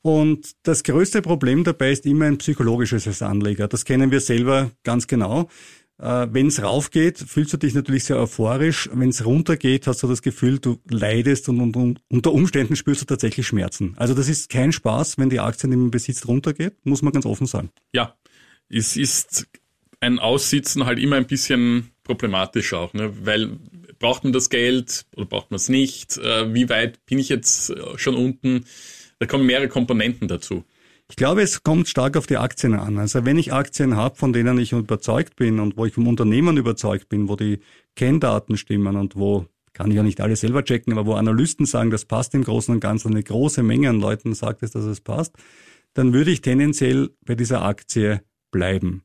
Und 0.00 0.52
das 0.64 0.82
größte 0.82 1.22
Problem 1.22 1.62
dabei 1.62 1.92
ist 1.92 2.06
immer 2.06 2.24
ein 2.24 2.38
psychologisches 2.38 3.06
als 3.06 3.22
Anleger. 3.22 3.68
Das 3.68 3.84
kennen 3.84 4.10
wir 4.10 4.20
selber 4.20 4.72
ganz 4.82 5.06
genau. 5.06 5.48
Äh, 5.98 6.26
Wenn 6.30 6.48
es 6.48 6.60
raufgeht, 6.60 7.18
fühlst 7.18 7.52
du 7.52 7.56
dich 7.56 7.74
natürlich 7.74 8.04
sehr 8.04 8.18
euphorisch. 8.18 8.90
Wenn 8.92 9.10
es 9.10 9.24
runtergeht, 9.24 9.86
hast 9.86 10.02
du 10.02 10.08
das 10.08 10.22
Gefühl, 10.22 10.58
du 10.58 10.78
leidest 10.90 11.48
und, 11.48 11.60
und, 11.60 11.76
und, 11.76 12.00
unter 12.08 12.32
Umständen 12.32 12.74
spürst 12.74 13.02
du 13.02 13.04
tatsächlich 13.04 13.46
Schmerzen. 13.46 13.94
Also 13.96 14.12
das 14.14 14.28
ist 14.28 14.50
kein 14.50 14.72
Spaß, 14.72 15.18
wenn 15.18 15.30
die 15.30 15.38
Aktie 15.38 15.70
im 15.70 15.92
Besitz 15.92 16.26
runtergeht, 16.26 16.74
muss 16.84 17.02
man 17.02 17.12
ganz 17.12 17.24
offen 17.24 17.46
sagen. 17.46 17.70
Ja, 17.92 18.16
es 18.72 18.96
ist 18.96 19.46
ein 20.00 20.18
Aussitzen 20.18 20.86
halt 20.86 20.98
immer 20.98 21.16
ein 21.16 21.26
bisschen 21.26 21.90
problematisch 22.02 22.72
auch, 22.72 22.92
ne? 22.94 23.12
weil 23.24 23.58
braucht 23.98 24.24
man 24.24 24.32
das 24.32 24.50
Geld 24.50 25.06
oder 25.14 25.26
braucht 25.26 25.50
man 25.50 25.56
es 25.56 25.68
nicht? 25.68 26.18
Äh, 26.18 26.52
wie 26.52 26.68
weit 26.68 27.04
bin 27.06 27.18
ich 27.18 27.28
jetzt 27.28 27.70
äh, 27.70 27.96
schon 27.96 28.16
unten? 28.16 28.64
Da 29.20 29.26
kommen 29.26 29.46
mehrere 29.46 29.68
Komponenten 29.68 30.26
dazu. 30.26 30.64
Ich 31.08 31.16
glaube, 31.16 31.42
es 31.42 31.62
kommt 31.62 31.88
stark 31.88 32.16
auf 32.16 32.26
die 32.26 32.38
Aktien 32.38 32.74
an. 32.74 32.98
Also 32.98 33.24
wenn 33.24 33.38
ich 33.38 33.52
Aktien 33.52 33.96
habe, 33.96 34.16
von 34.16 34.32
denen 34.32 34.58
ich 34.58 34.72
überzeugt 34.72 35.36
bin 35.36 35.60
und 35.60 35.76
wo 35.76 35.86
ich 35.86 35.94
vom 35.94 36.08
Unternehmen 36.08 36.56
überzeugt 36.56 37.08
bin, 37.08 37.28
wo 37.28 37.36
die 37.36 37.60
Kenndaten 37.94 38.56
stimmen 38.56 38.96
und 38.96 39.14
wo 39.14 39.46
kann 39.72 39.90
ich 39.90 39.96
ja 39.96 40.02
nicht 40.02 40.20
alle 40.20 40.36
selber 40.36 40.64
checken, 40.64 40.92
aber 40.92 41.06
wo 41.06 41.14
Analysten 41.14 41.66
sagen, 41.66 41.90
das 41.90 42.04
passt 42.04 42.34
im 42.34 42.44
Großen 42.44 42.74
und 42.74 42.80
Ganzen, 42.80 43.12
eine 43.12 43.22
große 43.22 43.62
Menge 43.62 43.90
an 43.90 44.00
Leuten 44.00 44.34
sagt 44.34 44.62
es, 44.62 44.72
dass 44.72 44.84
es 44.84 45.00
passt, 45.00 45.36
dann 45.94 46.12
würde 46.12 46.30
ich 46.30 46.40
tendenziell 46.40 47.10
bei 47.24 47.34
dieser 47.34 47.62
Aktie 47.62 48.22
bleiben. 48.52 49.02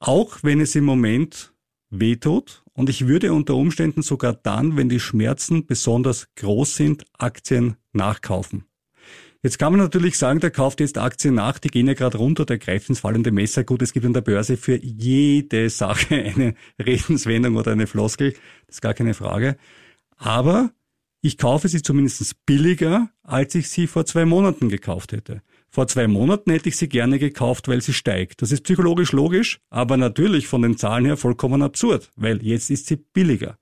Auch 0.00 0.38
wenn 0.42 0.60
es 0.60 0.74
im 0.74 0.84
Moment 0.84 1.54
wehtut 1.90 2.64
und 2.72 2.88
ich 2.88 3.06
würde 3.06 3.32
unter 3.32 3.54
Umständen 3.54 4.02
sogar 4.02 4.32
dann, 4.32 4.76
wenn 4.76 4.88
die 4.88 4.98
Schmerzen 4.98 5.66
besonders 5.66 6.34
groß 6.34 6.74
sind, 6.74 7.04
Aktien 7.16 7.76
nachkaufen. 7.92 8.64
Jetzt 9.44 9.58
kann 9.58 9.72
man 9.72 9.80
natürlich 9.80 10.18
sagen, 10.18 10.38
der 10.38 10.52
kauft 10.52 10.78
jetzt 10.80 10.98
Aktien 10.98 11.34
nach, 11.34 11.58
die 11.58 11.68
gehen 11.68 11.88
ja 11.88 11.94
gerade 11.94 12.18
runter, 12.18 12.44
der 12.44 12.58
greift 12.58 12.88
ins 12.88 13.00
fallende 13.00 13.32
Messer. 13.32 13.64
Gut, 13.64 13.82
es 13.82 13.92
gibt 13.92 14.06
an 14.06 14.12
der 14.12 14.20
Börse 14.20 14.56
für 14.56 14.76
jede 14.76 15.68
Sache 15.68 16.14
eine 16.36 16.54
Redenswendung 16.78 17.56
oder 17.56 17.72
eine 17.72 17.88
Floskel, 17.88 18.32
das 18.66 18.76
ist 18.76 18.80
gar 18.80 18.94
keine 18.94 19.14
Frage. 19.14 19.56
Aber 20.16 20.72
ich 21.22 21.38
kaufe 21.38 21.68
sie 21.68 21.82
zumindest 21.82 22.46
billiger, 22.46 23.10
als 23.22 23.54
ich 23.56 23.68
sie 23.68 23.88
vor 23.88 24.06
zwei 24.06 24.24
Monaten 24.24 24.68
gekauft 24.68 25.12
hätte. 25.12 25.42
Vor 25.74 25.88
zwei 25.88 26.06
Monaten 26.06 26.50
hätte 26.50 26.68
ich 26.68 26.76
sie 26.76 26.86
gerne 26.86 27.18
gekauft, 27.18 27.66
weil 27.66 27.80
sie 27.80 27.94
steigt. 27.94 28.42
Das 28.42 28.52
ist 28.52 28.64
psychologisch 28.64 29.12
logisch, 29.12 29.58
aber 29.70 29.96
natürlich 29.96 30.46
von 30.46 30.60
den 30.60 30.76
Zahlen 30.76 31.06
her 31.06 31.16
vollkommen 31.16 31.62
absurd, 31.62 32.10
weil 32.14 32.42
jetzt 32.44 32.68
ist 32.68 32.88
sie 32.88 32.96
billiger. 32.96 33.56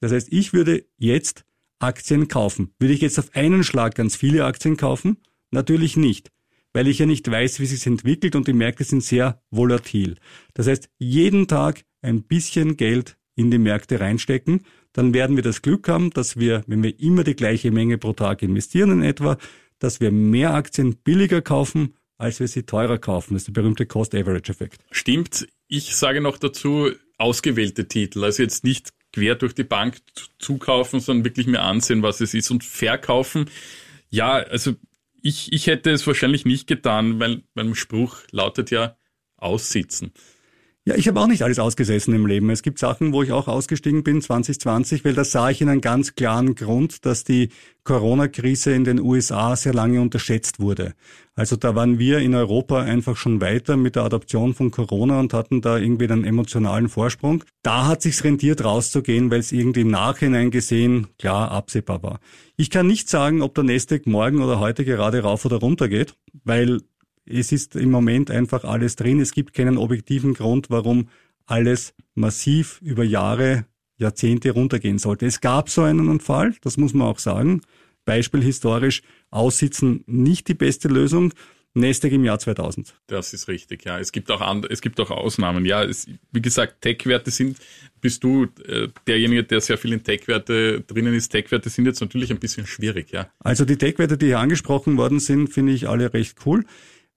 Das 0.00 0.12
heißt, 0.12 0.32
ich 0.32 0.52
würde 0.52 0.84
jetzt 0.98 1.44
Aktien 1.80 2.28
kaufen. 2.28 2.70
Würde 2.78 2.94
ich 2.94 3.00
jetzt 3.00 3.18
auf 3.18 3.34
einen 3.34 3.64
Schlag 3.64 3.96
ganz 3.96 4.14
viele 4.14 4.44
Aktien 4.44 4.76
kaufen? 4.76 5.16
Natürlich 5.50 5.96
nicht, 5.96 6.30
weil 6.72 6.86
ich 6.86 7.00
ja 7.00 7.06
nicht 7.06 7.28
weiß, 7.28 7.58
wie 7.58 7.66
sich 7.66 7.84
entwickelt 7.88 8.36
und 8.36 8.46
die 8.46 8.52
Märkte 8.52 8.84
sind 8.84 9.02
sehr 9.02 9.42
volatil. 9.50 10.14
Das 10.54 10.68
heißt, 10.68 10.88
jeden 10.98 11.48
Tag 11.48 11.82
ein 12.02 12.22
bisschen 12.22 12.76
Geld 12.76 13.16
in 13.34 13.50
die 13.50 13.58
Märkte 13.58 13.98
reinstecken, 13.98 14.62
dann 14.92 15.12
werden 15.12 15.34
wir 15.34 15.42
das 15.42 15.62
Glück 15.62 15.88
haben, 15.88 16.10
dass 16.10 16.36
wir, 16.36 16.62
wenn 16.68 16.84
wir 16.84 17.00
immer 17.00 17.24
die 17.24 17.34
gleiche 17.34 17.72
Menge 17.72 17.98
pro 17.98 18.12
Tag 18.12 18.42
investieren 18.42 18.92
in 18.92 19.02
etwa, 19.02 19.38
dass 19.78 20.00
wir 20.00 20.10
mehr 20.10 20.54
Aktien 20.54 20.96
billiger 20.96 21.42
kaufen, 21.42 21.94
als 22.16 22.40
wir 22.40 22.48
sie 22.48 22.64
teurer 22.64 22.98
kaufen. 22.98 23.34
Das 23.34 23.42
ist 23.42 23.46
der 23.48 23.52
berühmte 23.52 23.86
Cost-Average-Effekt. 23.86 24.82
Stimmt. 24.90 25.46
Ich 25.68 25.94
sage 25.94 26.20
noch 26.20 26.38
dazu, 26.38 26.90
ausgewählte 27.16 27.86
Titel. 27.88 28.24
Also 28.24 28.42
jetzt 28.42 28.64
nicht 28.64 28.90
quer 29.12 29.34
durch 29.34 29.54
die 29.54 29.64
Bank 29.64 29.98
zukaufen, 30.38 31.00
sondern 31.00 31.24
wirklich 31.24 31.46
mir 31.46 31.62
ansehen, 31.62 32.02
was 32.02 32.20
es 32.20 32.34
ist 32.34 32.50
und 32.50 32.64
verkaufen. 32.64 33.50
Ja, 34.10 34.34
also 34.34 34.74
ich, 35.22 35.52
ich 35.52 35.66
hätte 35.66 35.90
es 35.90 36.06
wahrscheinlich 36.06 36.44
nicht 36.44 36.66
getan, 36.66 37.20
weil 37.20 37.42
mein 37.54 37.74
Spruch 37.74 38.18
lautet 38.30 38.70
ja 38.70 38.96
aussitzen. 39.36 40.12
Ja, 40.88 40.94
ich 40.94 41.06
habe 41.06 41.20
auch 41.20 41.26
nicht 41.26 41.42
alles 41.42 41.58
ausgesessen 41.58 42.14
im 42.14 42.24
Leben. 42.24 42.48
Es 42.48 42.62
gibt 42.62 42.78
Sachen, 42.78 43.12
wo 43.12 43.22
ich 43.22 43.30
auch 43.30 43.46
ausgestiegen 43.46 44.02
bin 44.04 44.22
2020, 44.22 45.04
weil 45.04 45.12
da 45.12 45.22
sah 45.22 45.50
ich 45.50 45.60
in 45.60 45.68
einem 45.68 45.82
ganz 45.82 46.14
klaren 46.14 46.54
Grund, 46.54 47.04
dass 47.04 47.24
die 47.24 47.50
Corona-Krise 47.84 48.72
in 48.72 48.84
den 48.84 48.98
USA 48.98 49.54
sehr 49.54 49.74
lange 49.74 50.00
unterschätzt 50.00 50.60
wurde. 50.60 50.94
Also 51.34 51.56
da 51.56 51.74
waren 51.74 51.98
wir 51.98 52.20
in 52.20 52.34
Europa 52.34 52.80
einfach 52.80 53.18
schon 53.18 53.42
weiter 53.42 53.76
mit 53.76 53.96
der 53.96 54.04
Adaption 54.04 54.54
von 54.54 54.70
Corona 54.70 55.20
und 55.20 55.34
hatten 55.34 55.60
da 55.60 55.76
irgendwie 55.76 56.10
einen 56.10 56.24
emotionalen 56.24 56.88
Vorsprung. 56.88 57.44
Da 57.60 57.86
hat 57.86 58.00
sich's 58.00 58.24
rentiert 58.24 58.64
rauszugehen, 58.64 59.30
weil 59.30 59.40
es 59.40 59.52
irgendwie 59.52 59.82
im 59.82 59.90
Nachhinein 59.90 60.50
gesehen 60.50 61.08
klar 61.18 61.50
absehbar 61.50 62.02
war. 62.02 62.18
Ich 62.56 62.70
kann 62.70 62.86
nicht 62.86 63.10
sagen, 63.10 63.42
ob 63.42 63.54
der 63.54 63.64
Nasdaq 63.64 64.06
morgen 64.06 64.40
oder 64.40 64.58
heute 64.58 64.86
gerade 64.86 65.20
rauf 65.20 65.44
oder 65.44 65.58
runter 65.58 65.90
geht, 65.90 66.14
weil 66.44 66.80
es 67.30 67.52
ist 67.52 67.76
im 67.76 67.90
Moment 67.90 68.30
einfach 68.30 68.64
alles 68.64 68.96
drin. 68.96 69.20
Es 69.20 69.32
gibt 69.32 69.54
keinen 69.54 69.78
objektiven 69.78 70.34
Grund, 70.34 70.70
warum 70.70 71.08
alles 71.46 71.94
massiv 72.14 72.80
über 72.82 73.04
Jahre, 73.04 73.64
Jahrzehnte 73.96 74.50
runtergehen 74.50 74.98
sollte. 74.98 75.26
Es 75.26 75.40
gab 75.40 75.70
so 75.70 75.82
einen 75.82 76.20
Fall, 76.20 76.54
das 76.62 76.76
muss 76.76 76.94
man 76.94 77.08
auch 77.08 77.18
sagen. 77.18 77.62
Beispiel 78.04 78.42
historisch, 78.42 79.02
aussitzen 79.30 80.04
nicht 80.06 80.48
die 80.48 80.54
beste 80.54 80.88
Lösung. 80.88 81.32
Nasdaq 81.74 82.12
im 82.12 82.24
Jahr 82.24 82.38
2000. 82.38 82.94
Das 83.06 83.32
ist 83.32 83.48
richtig, 83.48 83.84
ja. 83.84 83.98
Es 83.98 84.10
gibt 84.12 84.30
auch 84.30 84.40
andere, 84.40 84.72
es 84.72 84.80
gibt 84.80 84.98
auch 85.00 85.10
Ausnahmen. 85.10 85.64
Ja, 85.64 85.84
es, 85.84 86.06
wie 86.32 86.40
gesagt, 86.40 86.80
Tech-Werte 86.80 87.30
sind, 87.30 87.58
bist 88.00 88.24
du 88.24 88.46
äh, 88.66 88.88
derjenige, 89.06 89.44
der 89.44 89.60
sehr 89.60 89.78
viel 89.78 89.92
in 89.92 90.02
Tech-Werte 90.02 90.80
drinnen 90.80 91.14
ist. 91.14 91.28
Tech-Werte 91.28 91.68
sind 91.68 91.86
jetzt 91.86 92.00
natürlich 92.00 92.30
ein 92.30 92.38
bisschen 92.38 92.66
schwierig, 92.66 93.10
ja. 93.12 93.30
Also 93.38 93.64
die 93.64 93.76
Tech-Werte, 93.76 94.16
die 94.16 94.26
hier 94.26 94.40
angesprochen 94.40 94.96
worden 94.96 95.20
sind, 95.20 95.48
finde 95.48 95.72
ich 95.72 95.88
alle 95.88 96.12
recht 96.12 96.38
cool. 96.46 96.64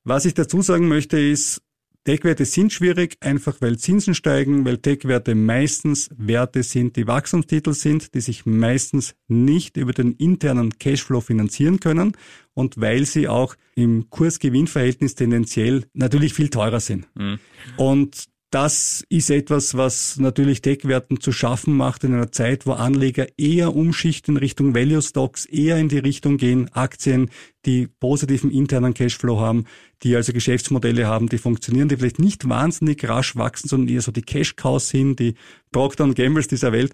Was 0.03 0.25
ich 0.25 0.33
dazu 0.33 0.61
sagen 0.61 0.87
möchte, 0.87 1.19
ist, 1.19 1.61
Tech-Werte 2.03 2.45
sind 2.45 2.73
schwierig, 2.73 3.17
einfach 3.19 3.57
weil 3.61 3.77
Zinsen 3.77 4.15
steigen, 4.15 4.65
weil 4.65 4.79
Tech-Werte 4.79 5.35
meistens 5.35 6.09
Werte 6.17 6.63
sind, 6.63 6.95
die 6.95 7.05
Wachstumstitel 7.05 7.73
sind, 7.73 8.15
die 8.15 8.21
sich 8.21 8.47
meistens 8.47 9.13
nicht 9.27 9.77
über 9.77 9.93
den 9.93 10.13
internen 10.13 10.79
Cashflow 10.79 11.21
finanzieren 11.21 11.79
können 11.79 12.13
und 12.55 12.81
weil 12.81 13.05
sie 13.05 13.27
auch 13.27 13.55
im 13.75 14.09
Kurs-Gewinn-Verhältnis 14.09 15.13
tendenziell 15.13 15.85
natürlich 15.93 16.33
viel 16.33 16.49
teurer 16.49 16.79
sind. 16.79 17.07
Mhm. 17.15 17.37
Und 17.77 18.25
das 18.51 19.05
ist 19.07 19.29
etwas, 19.29 19.75
was 19.77 20.17
natürlich 20.19 20.61
Tech-Werten 20.61 21.21
zu 21.21 21.31
schaffen 21.31 21.73
macht 21.75 22.03
in 22.03 22.13
einer 22.13 22.33
Zeit, 22.33 22.65
wo 22.65 22.73
Anleger 22.73 23.27
eher 23.37 23.73
umschichten 23.73 24.35
Richtung 24.35 24.75
Value 24.75 25.01
Stocks, 25.01 25.45
eher 25.45 25.77
in 25.77 25.87
die 25.87 25.99
Richtung 25.99 26.35
gehen, 26.35 26.69
Aktien, 26.73 27.29
die 27.65 27.87
positiven 27.87 28.51
internen 28.51 28.93
Cashflow 28.93 29.39
haben, 29.39 29.65
die 30.03 30.17
also 30.17 30.33
Geschäftsmodelle 30.33 31.07
haben, 31.07 31.29
die 31.29 31.37
funktionieren, 31.37 31.87
die 31.87 31.95
vielleicht 31.95 32.19
nicht 32.19 32.49
wahnsinnig 32.49 33.07
rasch 33.07 33.37
wachsen, 33.37 33.69
sondern 33.69 33.95
eher 33.95 34.01
so 34.01 34.11
die 34.11 34.21
Cash-Cows 34.21 34.89
sind, 34.89 35.19
die 35.19 35.35
Procter 35.71 36.13
Gambles 36.13 36.49
dieser 36.49 36.73
Welt, 36.73 36.93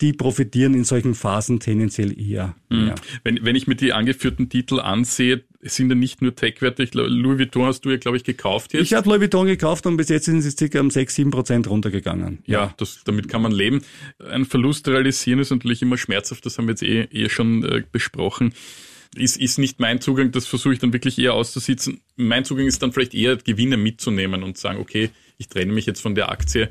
die 0.00 0.12
profitieren 0.12 0.74
in 0.74 0.84
solchen 0.84 1.14
Phasen 1.14 1.60
tendenziell 1.60 2.18
eher. 2.18 2.54
Mhm. 2.70 2.92
Wenn, 3.22 3.44
wenn 3.44 3.56
ich 3.56 3.66
mir 3.66 3.74
die 3.74 3.92
angeführten 3.92 4.48
Titel 4.48 4.80
ansehe, 4.80 5.44
sind 5.62 5.90
ja 5.90 5.94
nicht 5.94 6.22
nur 6.22 6.34
Tech-Werte. 6.34 6.88
Louis 6.92 7.38
Vuitton 7.38 7.66
hast 7.66 7.82
du 7.82 7.90
ja, 7.90 7.98
glaube 7.98 8.16
ich, 8.16 8.24
gekauft 8.24 8.72
jetzt. 8.72 8.82
Ich 8.82 8.94
habe 8.94 9.08
Louis 9.08 9.20
Vuitton 9.20 9.46
gekauft 9.46 9.84
und 9.86 9.98
bis 9.98 10.08
jetzt 10.08 10.24
sind 10.24 10.40
sie 10.40 10.50
circa 10.50 10.80
um 10.80 10.90
6, 10.90 11.14
7 11.14 11.30
Prozent 11.30 11.68
runtergegangen. 11.68 12.38
Ja, 12.46 12.60
ja 12.60 12.74
das, 12.78 13.00
damit 13.04 13.28
kann 13.28 13.42
man 13.42 13.52
leben. 13.52 13.82
Ein 14.30 14.46
Verlust 14.46 14.88
realisieren 14.88 15.38
ist 15.38 15.50
natürlich 15.50 15.82
immer 15.82 15.98
schmerzhaft, 15.98 16.46
das 16.46 16.56
haben 16.56 16.66
wir 16.66 16.72
jetzt 16.72 16.82
eh, 16.82 17.02
eh 17.12 17.28
schon 17.28 17.62
äh, 17.64 17.82
besprochen. 17.92 18.54
Ist, 19.14 19.38
ist 19.38 19.58
nicht 19.58 19.80
mein 19.80 20.00
Zugang, 20.00 20.30
das 20.30 20.46
versuche 20.46 20.72
ich 20.72 20.78
dann 20.78 20.92
wirklich 20.92 21.18
eher 21.18 21.34
auszusitzen. 21.34 22.00
Mein 22.16 22.44
Zugang 22.44 22.66
ist 22.66 22.82
dann 22.82 22.92
vielleicht 22.92 23.12
eher 23.12 23.36
Gewinne 23.36 23.76
mitzunehmen 23.76 24.42
und 24.42 24.56
sagen, 24.56 24.78
okay, 24.78 25.10
ich 25.36 25.48
trenne 25.48 25.72
mich 25.72 25.84
jetzt 25.84 26.00
von 26.00 26.14
der 26.14 26.30
Aktie 26.30 26.70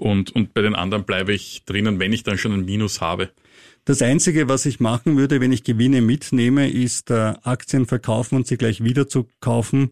und, 0.00 0.34
und 0.34 0.54
bei 0.54 0.62
den 0.62 0.74
anderen 0.74 1.04
bleibe 1.04 1.32
ich 1.32 1.64
drinnen, 1.64 1.98
wenn 2.00 2.12
ich 2.12 2.22
dann 2.22 2.38
schon 2.38 2.52
ein 2.52 2.64
Minus 2.64 3.00
habe. 3.00 3.30
Das 3.84 4.02
Einzige, 4.02 4.48
was 4.48 4.66
ich 4.66 4.80
machen 4.80 5.16
würde, 5.16 5.40
wenn 5.40 5.52
ich 5.52 5.64
Gewinne 5.64 6.00
mitnehme, 6.00 6.70
ist 6.70 7.10
äh, 7.10 7.34
Aktien 7.42 7.86
verkaufen 7.86 8.36
und 8.36 8.46
sie 8.46 8.56
gleich 8.56 8.82
wieder 8.82 9.08
zu 9.08 9.26
kaufen, 9.40 9.90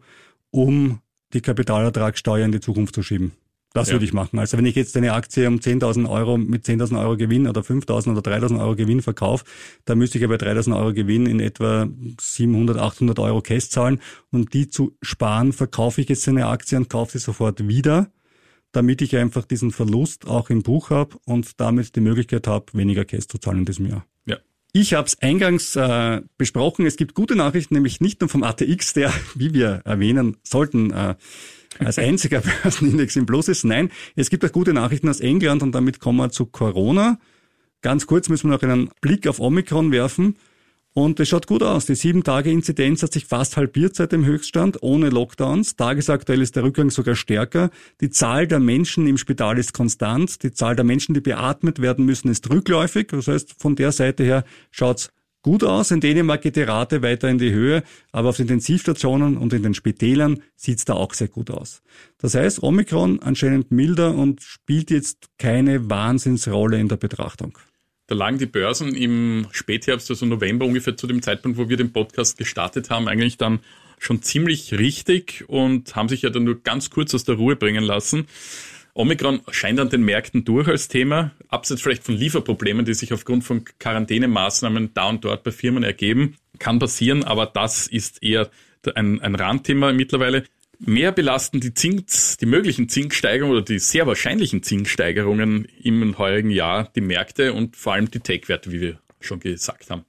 um 0.51 0.99
die 1.33 1.41
Kapitalertragssteuer 1.41 2.45
in 2.45 2.51
die 2.51 2.59
Zukunft 2.59 2.95
zu 2.95 3.03
schieben. 3.03 3.33
Das 3.73 3.89
ja. 3.89 3.93
würde 3.93 4.05
ich 4.05 4.13
machen. 4.13 4.39
Also 4.39 4.57
wenn 4.57 4.65
ich 4.65 4.75
jetzt 4.75 4.97
eine 4.97 5.13
Aktie 5.13 5.47
um 5.47 5.57
10.000 5.57 6.09
Euro 6.09 6.37
mit 6.37 6.65
10.000 6.65 6.99
Euro 6.99 7.17
Gewinn 7.17 7.47
oder 7.47 7.61
5.000 7.61 8.17
oder 8.17 8.31
3.000 8.31 8.59
Euro 8.59 8.75
Gewinn 8.75 9.03
verkaufe, 9.03 9.45
dann 9.85 9.99
müsste 9.99 10.17
ich 10.17 10.23
ja 10.23 10.27
bei 10.27 10.35
3.000 10.35 10.75
Euro 10.75 10.93
Gewinn 10.93 11.27
in 11.27 11.39
etwa 11.39 11.87
700, 12.19 12.77
800 12.77 13.19
Euro 13.19 13.41
Cash 13.41 13.69
zahlen. 13.69 14.01
Um 14.31 14.49
die 14.49 14.69
zu 14.69 14.97
sparen, 15.03 15.53
verkaufe 15.53 16.01
ich 16.01 16.09
jetzt 16.09 16.27
eine 16.27 16.47
Aktie 16.47 16.79
und 16.79 16.89
kaufe 16.89 17.11
sie 17.11 17.23
sofort 17.23 17.67
wieder 17.67 18.09
damit 18.71 19.01
ich 19.01 19.15
einfach 19.17 19.45
diesen 19.45 19.71
Verlust 19.71 20.27
auch 20.27 20.49
im 20.49 20.61
Buch 20.63 20.89
habe 20.89 21.17
und 21.25 21.59
damit 21.59 21.95
die 21.95 22.01
Möglichkeit 22.01 22.47
habe, 22.47 22.65
weniger 22.73 23.05
Cash 23.05 23.27
zu 23.27 23.37
zahlen 23.37 23.59
in 23.59 23.65
diesem 23.65 23.87
Jahr. 23.87 24.05
Ja. 24.25 24.37
Ich 24.73 24.93
habe 24.93 25.07
es 25.07 25.19
eingangs 25.21 25.75
äh, 25.75 26.21
besprochen. 26.37 26.85
Es 26.85 26.95
gibt 26.95 27.15
gute 27.15 27.35
Nachrichten, 27.35 27.73
nämlich 27.73 27.99
nicht 28.01 28.21
nur 28.21 28.29
vom 28.29 28.43
ATX, 28.43 28.93
der, 28.93 29.11
wie 29.35 29.53
wir 29.53 29.81
erwähnen 29.85 30.37
sollten, 30.43 30.91
äh, 30.91 31.15
als 31.79 31.97
einziger 31.99 32.41
Börsenindex 32.41 33.15
im 33.15 33.25
Plus 33.25 33.47
ist. 33.47 33.63
Nein, 33.63 33.91
es 34.15 34.29
gibt 34.29 34.45
auch 34.45 34.51
gute 34.51 34.73
Nachrichten 34.73 35.09
aus 35.09 35.19
England 35.19 35.63
und 35.63 35.73
damit 35.73 35.99
kommen 35.99 36.17
wir 36.17 36.29
zu 36.29 36.45
Corona. 36.45 37.19
Ganz 37.81 38.07
kurz 38.07 38.29
müssen 38.29 38.49
wir 38.49 38.55
noch 38.55 38.63
einen 38.63 38.89
Blick 39.01 39.25
auf 39.25 39.39
Omikron 39.39 39.91
werfen. 39.91 40.35
Und 40.93 41.19
es 41.19 41.29
schaut 41.29 41.47
gut 41.47 41.61
aus. 41.61 41.85
Die 41.85 41.95
sieben 41.95 42.23
Tage 42.23 42.51
Inzidenz 42.51 43.03
hat 43.03 43.13
sich 43.13 43.25
fast 43.25 43.57
halbiert 43.57 43.95
seit 43.95 44.11
dem 44.11 44.25
Höchststand, 44.25 44.81
ohne 44.81 45.09
Lockdowns. 45.09 45.75
Tagesaktuell 45.75 46.41
ist 46.41 46.55
der 46.55 46.63
Rückgang 46.63 46.89
sogar 46.89 47.15
stärker. 47.15 47.69
Die 48.01 48.09
Zahl 48.09 48.47
der 48.47 48.59
Menschen 48.59 49.07
im 49.07 49.17
Spital 49.17 49.59
ist 49.59 49.73
konstant. 49.73 50.41
Die 50.43 50.51
Zahl 50.51 50.75
der 50.75 50.85
Menschen, 50.85 51.13
die 51.13 51.21
beatmet 51.21 51.79
werden 51.79 52.05
müssen, 52.05 52.29
ist 52.29 52.49
rückläufig. 52.49 53.09
Das 53.09 53.27
heißt, 53.27 53.55
von 53.59 53.75
der 53.75 53.91
Seite 53.91 54.23
her 54.23 54.43
schaut's 54.71 55.11
gut 55.41 55.63
aus. 55.63 55.91
In 55.91 56.01
Dänemark 56.01 56.41
geht 56.41 56.55
die 56.55 56.63
Rate 56.63 57.01
weiter 57.01 57.29
in 57.29 57.37
die 57.37 57.51
Höhe, 57.51 57.83
aber 58.11 58.29
auf 58.29 58.37
den 58.37 58.43
Intensivstationen 58.43 59.37
und 59.37 59.53
in 59.53 59.63
den 59.63 59.73
Spitälern 59.73 60.41
sieht's 60.55 60.85
da 60.85 60.93
auch 60.93 61.13
sehr 61.13 61.27
gut 61.27 61.51
aus. 61.51 61.81
Das 62.17 62.35
heißt, 62.35 62.63
Omikron 62.63 63.19
anscheinend 63.21 63.71
milder 63.71 64.15
und 64.15 64.41
spielt 64.41 64.91
jetzt 64.91 65.27
keine 65.37 65.89
Wahnsinnsrolle 65.89 66.79
in 66.79 66.87
der 66.87 66.97
Betrachtung. 66.97 67.57
Da 68.09 68.15
lagen 68.15 68.39
die 68.39 68.47
Börsen 68.47 68.95
im 68.95 69.45
Spätherbst, 69.51 70.09
also 70.09 70.25
November 70.25 70.65
ungefähr 70.65 70.97
zu 70.97 71.05
dem 71.05 71.21
Zeitpunkt, 71.21 71.59
wo 71.59 71.69
wir 71.69 71.77
den 71.77 71.93
Podcast 71.93 72.39
gestartet 72.39 72.89
haben, 72.89 73.07
eigentlich 73.07 73.37
dann 73.37 73.59
schon 73.99 74.23
ziemlich 74.23 74.73
richtig 74.73 75.43
und 75.47 75.95
haben 75.95 76.09
sich 76.09 76.23
ja 76.23 76.31
dann 76.31 76.43
nur 76.43 76.63
ganz 76.63 76.89
kurz 76.89 77.13
aus 77.13 77.23
der 77.23 77.35
Ruhe 77.35 77.55
bringen 77.55 77.83
lassen. 77.83 78.25
Omikron 78.95 79.41
scheint 79.51 79.79
an 79.79 79.89
den 79.89 80.01
Märkten 80.01 80.43
durch 80.43 80.67
als 80.67 80.87
Thema, 80.87 81.35
abseits 81.49 81.83
vielleicht 81.83 82.03
von 82.03 82.15
Lieferproblemen, 82.15 82.83
die 82.83 82.95
sich 82.95 83.13
aufgrund 83.13 83.43
von 83.43 83.63
Quarantänemaßnahmen 83.77 84.95
da 84.95 85.07
und 85.07 85.23
dort 85.23 85.43
bei 85.43 85.51
Firmen 85.51 85.83
ergeben. 85.83 86.35
Kann 86.57 86.79
passieren, 86.79 87.23
aber 87.23 87.45
das 87.45 87.85
ist 87.85 88.23
eher 88.23 88.49
ein, 88.95 89.21
ein 89.21 89.35
Randthema 89.35 89.93
mittlerweile. 89.93 90.45
Mehr 90.79 91.11
belasten 91.11 91.59
die 91.59 91.73
Zins, 91.73 92.37
die 92.37 92.45
möglichen 92.45 92.87
Zinssteigerungen 92.87 93.57
oder 93.57 93.65
die 93.65 93.79
sehr 93.79 94.07
wahrscheinlichen 94.07 94.63
Zinssteigerungen 94.63 95.65
im 95.83 96.17
heurigen 96.17 96.51
Jahr 96.51 96.89
die 96.95 97.01
Märkte 97.01 97.53
und 97.53 97.75
vor 97.75 97.93
allem 97.93 98.09
die 98.09 98.21
Tech-Werte, 98.21 98.71
wie 98.71 98.79
wir 98.79 98.99
schon 99.19 99.41
gesagt 99.41 99.89
haben. 99.89 100.05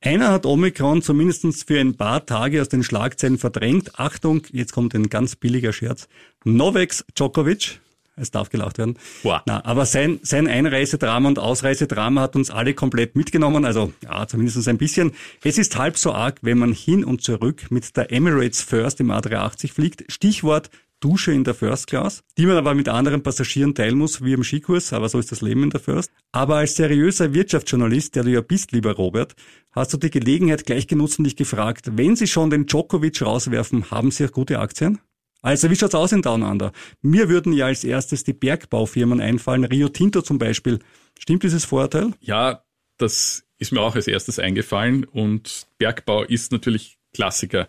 Einer 0.00 0.30
hat 0.30 0.46
Omikron 0.46 1.02
zumindest 1.02 1.66
für 1.66 1.78
ein 1.78 1.96
paar 1.96 2.24
Tage 2.24 2.62
aus 2.62 2.68
den 2.68 2.84
Schlagzeilen 2.84 3.36
verdrängt. 3.36 3.98
Achtung, 3.98 4.42
jetzt 4.50 4.72
kommt 4.72 4.94
ein 4.94 5.10
ganz 5.10 5.36
billiger 5.36 5.74
Scherz. 5.74 6.08
Novak 6.44 6.94
Djokovic, 7.14 7.80
es 8.20 8.30
darf 8.30 8.50
gelacht 8.50 8.78
werden. 8.78 8.98
Boah. 9.22 9.42
Na, 9.46 9.64
aber 9.64 9.86
sein, 9.86 10.20
sein 10.22 10.46
Einreisedrama 10.46 11.28
und 11.28 11.38
Ausreisedrama 11.38 12.22
hat 12.22 12.36
uns 12.36 12.50
alle 12.50 12.74
komplett 12.74 13.16
mitgenommen, 13.16 13.64
also 13.64 13.92
ja, 14.02 14.26
zumindest 14.26 14.66
ein 14.68 14.78
bisschen. 14.78 15.12
Es 15.42 15.58
ist 15.58 15.76
halb 15.76 15.96
so 15.96 16.12
arg, 16.12 16.38
wenn 16.42 16.58
man 16.58 16.72
hin 16.72 17.04
und 17.04 17.22
zurück 17.22 17.70
mit 17.70 17.96
der 17.96 18.12
Emirates 18.12 18.62
First 18.62 19.00
im 19.00 19.10
A380 19.10 19.72
fliegt. 19.72 20.04
Stichwort 20.10 20.70
Dusche 21.00 21.30
in 21.30 21.44
der 21.44 21.54
First 21.54 21.86
Class, 21.86 22.24
die 22.36 22.46
man 22.46 22.56
aber 22.56 22.74
mit 22.74 22.88
anderen 22.88 23.22
Passagieren 23.22 23.74
teilen 23.74 23.96
muss, 23.96 24.24
wie 24.24 24.32
im 24.32 24.42
Skikurs, 24.42 24.92
aber 24.92 25.08
so 25.08 25.20
ist 25.20 25.30
das 25.30 25.42
Leben 25.42 25.62
in 25.62 25.70
der 25.70 25.78
First. 25.78 26.10
Aber 26.32 26.56
als 26.56 26.74
seriöser 26.74 27.32
Wirtschaftsjournalist, 27.34 28.16
der 28.16 28.24
du 28.24 28.30
ja 28.30 28.40
bist, 28.40 28.72
lieber 28.72 28.92
Robert, 28.92 29.36
hast 29.70 29.92
du 29.92 29.96
die 29.96 30.10
Gelegenheit 30.10 30.66
gleich 30.66 30.88
genutzt 30.88 31.18
und 31.18 31.24
dich 31.24 31.36
gefragt, 31.36 31.92
wenn 31.96 32.16
Sie 32.16 32.26
schon 32.26 32.50
den 32.50 32.66
Djokovic 32.66 33.22
rauswerfen, 33.22 33.92
haben 33.92 34.10
Sie 34.10 34.26
auch 34.26 34.32
gute 34.32 34.58
Aktien? 34.58 34.98
Also 35.42 35.70
wie 35.70 35.76
schaut's 35.76 35.94
aus 35.94 36.12
in 36.12 36.22
Down 36.22 36.42
Under? 36.42 36.72
Mir 37.00 37.28
würden 37.28 37.52
ja 37.52 37.66
als 37.66 37.84
erstes 37.84 38.24
die 38.24 38.32
Bergbaufirmen 38.32 39.20
einfallen, 39.20 39.64
Rio 39.64 39.88
Tinto 39.88 40.22
zum 40.22 40.38
Beispiel. 40.38 40.80
Stimmt 41.18 41.42
dieses 41.42 41.64
Vorurteil? 41.64 42.12
Ja, 42.20 42.64
das 42.96 43.44
ist 43.58 43.72
mir 43.72 43.80
auch 43.80 43.94
als 43.94 44.08
erstes 44.08 44.38
eingefallen 44.38 45.04
und 45.04 45.66
Bergbau 45.78 46.24
ist 46.24 46.52
natürlich 46.52 46.98
Klassiker. 47.14 47.68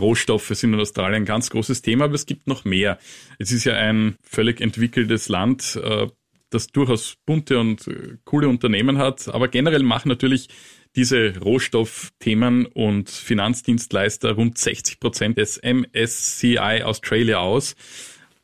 Rohstoffe 0.00 0.48
sind 0.48 0.74
in 0.74 0.80
Australien 0.80 1.22
ein 1.22 1.26
ganz 1.26 1.50
großes 1.50 1.82
Thema, 1.82 2.04
aber 2.04 2.14
es 2.14 2.26
gibt 2.26 2.46
noch 2.46 2.64
mehr. 2.64 2.98
Es 3.38 3.50
ist 3.50 3.64
ja 3.64 3.74
ein 3.74 4.16
völlig 4.22 4.60
entwickeltes 4.60 5.28
Land, 5.28 5.76
äh, 5.82 6.06
das 6.50 6.68
durchaus 6.68 7.16
bunte 7.26 7.58
und 7.58 7.86
äh, 7.88 8.18
coole 8.24 8.48
Unternehmen 8.48 8.98
hat, 8.98 9.28
aber 9.28 9.48
generell 9.48 9.82
machen 9.82 10.08
natürlich 10.08 10.48
diese 10.96 11.38
Rohstoffthemen 11.38 12.66
und 12.66 13.10
Finanzdienstleister 13.10 14.32
rund 14.32 14.58
60 14.58 15.00
Prozent 15.00 15.38
des 15.38 15.60
MSCI 15.62 16.82
Australia 16.82 17.38
aus. 17.38 17.76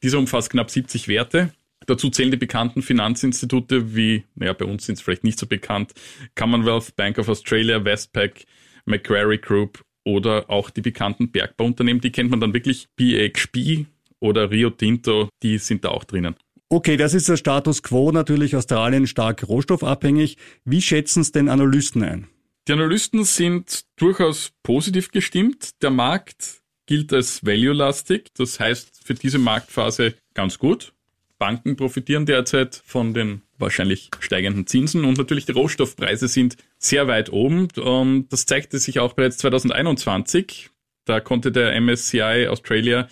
Dieser 0.03 0.19
umfasst 0.19 0.51
knapp 0.51 0.71
70 0.71 1.09
Werte. 1.09 1.53
Dazu 1.87 2.11
zählen 2.11 2.31
die 2.31 2.37
bekannten 2.37 2.83
Finanzinstitute 2.83 3.95
wie, 3.95 4.25
naja, 4.35 4.53
bei 4.53 4.65
uns 4.65 4.87
sind 4.87 4.97
es 4.97 5.03
vielleicht 5.03 5.25
nicht 5.25 5.39
so 5.39 5.47
bekannt, 5.47 5.93
Commonwealth, 6.35 6.97
Bank 6.97 7.19
of 7.19 7.29
Australia, 7.29 7.85
Westpac, 7.85 8.45
Macquarie 8.87 9.39
Group 9.39 9.83
oder 10.05 10.49
auch 10.49 10.71
die 10.71 10.81
bekannten 10.81 11.31
Bergbauunternehmen. 11.31 12.01
Die 12.01 12.13
kennt 12.13 12.31
man 12.31 12.41
dann 12.41 12.55
wirklich, 12.55 12.89
BHP 12.97 13.87
oder 14.21 14.51
Rio 14.51 14.71
Tinto, 14.71 15.29
die 15.43 15.59
sind 15.59 15.85
da 15.85 15.91
auch 15.91 16.05
drinnen. 16.05 16.37
Okay, 16.69 16.97
das 16.97 17.15
ist 17.15 17.29
der 17.29 17.37
Status 17.37 17.83
quo 17.83 18.11
natürlich 18.11 18.57
Australien 18.57 19.07
stark 19.07 19.47
rohstoffabhängig. 19.47 20.39
Wie 20.65 20.83
schätzen 20.83 21.21
es 21.21 21.31
denn 21.31 21.49
Analysten 21.49 22.03
ein? 22.03 22.27
Die 22.67 22.73
Analysten 22.73 23.25
sind 23.25 23.85
durchaus 23.97 24.53
positiv 24.63 25.11
gestimmt. 25.11 25.83
Der 25.83 25.91
Markt 25.91 26.63
gilt 26.87 27.13
als 27.13 27.45
value-lastig. 27.45 28.33
Das 28.35 28.59
heißt 28.59 29.03
für 29.05 29.15
diese 29.15 29.39
Marktphase 29.39 30.15
ganz 30.33 30.59
gut. 30.59 30.93
Banken 31.39 31.77
profitieren 31.77 32.27
derzeit 32.27 32.81
von 32.87 33.13
den 33.13 33.43
wahrscheinlich 33.59 34.11
steigenden 34.21 34.67
Zinsen 34.67 35.05
und 35.05 35.19
natürlich 35.19 35.47
die 35.47 35.53
Rohstoffpreise 35.53 36.29
sind 36.29 36.57
sehr 36.79 37.07
weit 37.07 37.31
oben. 37.31 37.69
Und 37.77 38.33
das 38.33 38.47
zeigte 38.47 38.79
sich 38.79 38.99
auch 38.99 39.13
bereits 39.13 39.39
2021. 39.39 40.71
Da 41.05 41.21
konnte 41.21 41.53
der 41.53 41.79
MSCI 41.81 42.47
Australia 42.49 43.09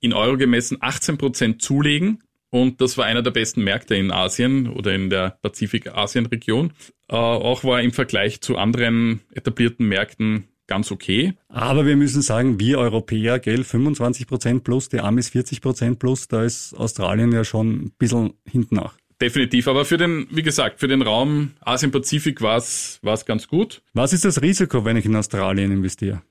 in 0.00 0.12
Euro 0.12 0.36
gemessen 0.36 0.78
18 0.80 1.18
Prozent 1.18 1.62
zulegen. 1.62 2.22
Und 2.50 2.80
das 2.80 2.98
war 2.98 3.06
einer 3.06 3.22
der 3.22 3.30
besten 3.30 3.62
Märkte 3.62 3.94
in 3.94 4.10
Asien 4.10 4.68
oder 4.68 4.92
in 4.92 5.08
der 5.08 5.38
Pazifik-Asien-Region. 5.42 6.72
Äh, 7.08 7.16
auch 7.16 7.64
war 7.64 7.80
im 7.80 7.92
Vergleich 7.92 8.40
zu 8.40 8.56
anderen 8.56 9.20
etablierten 9.32 9.86
Märkten 9.86 10.48
ganz 10.66 10.92
okay. 10.92 11.34
Aber 11.48 11.84
wir 11.84 11.96
müssen 11.96 12.22
sagen, 12.22 12.60
wir 12.60 12.78
Europäer, 12.78 13.40
gell, 13.40 13.64
25 13.64 14.26
Prozent 14.26 14.64
plus, 14.64 14.88
die 14.88 15.00
Amis 15.00 15.28
40 15.30 15.60
Prozent 15.60 15.98
plus, 15.98 16.28
da 16.28 16.44
ist 16.44 16.74
Australien 16.74 17.32
ja 17.32 17.44
schon 17.44 17.70
ein 17.70 17.92
bisschen 17.98 18.34
hinten 18.48 18.76
nach. 18.76 18.96
Definitiv, 19.20 19.68
aber 19.68 19.84
für 19.84 19.98
den, 19.98 20.26
wie 20.30 20.42
gesagt, 20.42 20.80
für 20.80 20.88
den 20.88 21.02
Raum 21.02 21.50
Asien-Pazifik 21.60 22.40
war 22.40 22.56
es 22.56 23.00
ganz 23.26 23.48
gut. 23.48 23.82
Was 23.92 24.12
ist 24.12 24.24
das 24.24 24.40
Risiko, 24.40 24.84
wenn 24.84 24.96
ich 24.96 25.04
in 25.04 25.14
Australien 25.14 25.72
investiere? 25.72 26.22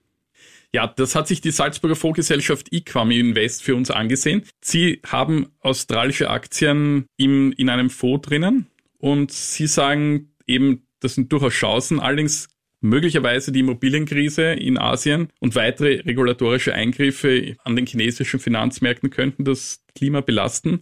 Ja, 0.71 0.87
das 0.87 1.15
hat 1.15 1.27
sich 1.27 1.41
die 1.41 1.51
Salzburger 1.51 1.95
Fondsgesellschaft 1.95 2.71
Equam 2.71 3.09
Invest 3.11 3.63
für 3.63 3.75
uns 3.75 3.89
angesehen. 3.89 4.43
Sie 4.61 5.01
haben 5.05 5.47
australische 5.61 6.29
Aktien 6.29 7.07
im, 7.17 7.51
in 7.53 7.69
einem 7.69 7.89
Fonds 7.89 8.27
drinnen 8.27 8.67
und 8.99 9.31
sie 9.31 9.65
sagen 9.65 10.33
eben, 10.45 10.85
das 10.99 11.15
sind 11.15 11.31
durchaus 11.31 11.53
Chancen. 11.53 11.99
Allerdings 11.99 12.49
möglicherweise 12.81 13.51
die 13.51 13.61
Immobilienkrise 13.61 14.51
in 14.53 14.77
Asien 14.77 15.29
und 15.39 15.55
weitere 15.55 16.01
regulatorische 16.01 16.73
Eingriffe 16.73 17.55
an 17.63 17.75
den 17.75 17.87
chinesischen 17.87 18.39
Finanzmärkten 18.39 19.09
könnten 19.09 19.45
das 19.45 19.83
Klima 19.95 20.21
belasten. 20.21 20.81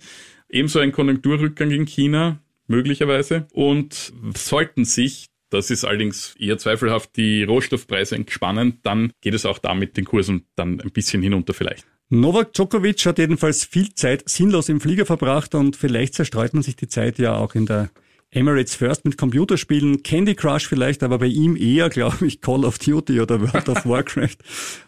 Ebenso 0.50 0.79
ein 0.79 0.91
Konjunkturrückgang 0.91 1.72
in 1.72 1.86
China, 1.86 2.41
möglicherweise. 2.67 3.48
Und 3.53 4.13
sollten 4.36 4.86
sich 4.86 5.27
das 5.49 5.71
ist 5.71 5.85
allerdings 5.85 6.35
eher 6.37 6.57
zweifelhaft, 6.57 7.15
die 7.15 7.43
Rohstoffpreise 7.43 8.15
entspannen, 8.15 8.79
dann 8.83 9.11
geht 9.21 9.33
es 9.33 9.45
auch 9.45 9.59
da 9.59 9.73
mit 9.73 9.97
den 9.97 10.05
Kursen 10.05 10.45
dann 10.55 10.81
ein 10.81 10.91
bisschen 10.91 11.21
hinunter 11.21 11.53
vielleicht. 11.53 11.85
Novak 12.09 12.53
Djokovic 12.53 13.05
hat 13.05 13.19
jedenfalls 13.19 13.65
viel 13.65 13.93
Zeit 13.93 14.27
sinnlos 14.29 14.69
im 14.69 14.79
Flieger 14.79 15.05
verbracht 15.05 15.55
und 15.55 15.75
vielleicht 15.75 16.13
zerstreut 16.13 16.53
man 16.53 16.63
sich 16.63 16.77
die 16.77 16.87
Zeit 16.87 17.19
ja 17.19 17.35
auch 17.35 17.53
in 17.53 17.65
der 17.65 17.89
Emirates 18.29 18.75
First 18.75 19.05
mit 19.05 19.17
Computerspielen, 19.17 20.03
Candy 20.03 20.35
Crush 20.35 20.67
vielleicht, 20.67 21.01
aber 21.03 21.17
bei 21.17 21.27
ihm 21.27 21.55
eher, 21.55 21.89
glaube 21.97 22.27
ich, 22.27 22.41
Call 22.41 22.65
of 22.65 22.77
Duty 22.79 23.21
oder 23.21 23.41
World 23.41 23.69
of 23.69 23.85
Warcraft. 23.85 24.37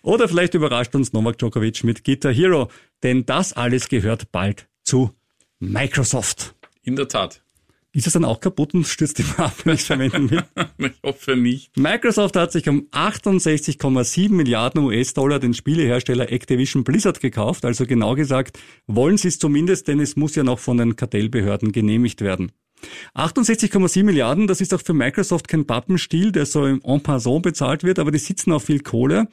Oder 0.02 0.28
vielleicht 0.28 0.54
überrascht 0.54 0.96
uns 0.96 1.14
Novak 1.14 1.38
Djokovic 1.38 1.84
mit 1.84 2.04
Guitar 2.04 2.34
Hero, 2.34 2.70
denn 3.04 3.26
das 3.26 3.54
alles 3.54 3.90
gehört 3.90 4.32
bald 4.32 4.68
zu 4.84 5.12
Microsoft. 5.60 6.56
In 6.84 6.96
der 6.96 7.08
Tat. 7.08 7.42
Ist 8.00 8.08
es 8.08 8.14
dann 8.14 8.24
auch 8.24 8.40
kaputt 8.40 8.74
und 8.74 8.88
stürzt 8.88 9.20
immer 9.20 9.40
ab, 9.40 9.56
wenn 9.66 9.74
ich 9.74 9.82
es 9.82 9.88
verwenden 9.88 10.32
will? 10.32 10.42
ich 10.78 10.94
hoffe 11.04 11.36
nicht. 11.36 11.76
Microsoft 11.76 12.38
hat 12.38 12.50
sich 12.54 12.70
um 12.70 12.88
68,7 12.94 14.32
Milliarden 14.32 14.86
US-Dollar 14.86 15.38
den 15.40 15.54
Spielehersteller 15.54 16.32
Activision 16.32 16.86
Blizzard 16.86 17.20
gekauft. 17.20 17.66
Also 17.66 17.86
genau 17.86 18.16
gesagt, 18.16 18.58
wollen 18.88 19.18
sie 19.18 19.28
es 19.28 19.38
zumindest, 19.38 19.90
denn 19.90 20.00
es 20.00 20.16
muss 20.16 20.34
ja 20.36 20.44
noch 20.44 20.60
von 20.60 20.78
den 20.78 20.96
Kartellbehörden 20.96 21.74
genehmigt 21.74 22.22
werden. 22.22 22.54
68,7 23.16 24.04
Milliarden, 24.04 24.48
das 24.48 24.62
ist 24.62 24.74
auch 24.74 24.82
für 24.82 24.94
Microsoft 24.94 25.48
kein 25.48 25.66
Pappenstiel, 25.66 26.32
der 26.32 26.46
so 26.46 26.66
En 26.66 27.04
passant 27.04 27.44
bezahlt 27.44 27.84
wird, 27.84 28.00
aber 28.00 28.12
die 28.12 28.18
sitzen 28.18 28.52
auf 28.52 28.64
viel 28.64 28.82
Kohle. 28.82 29.28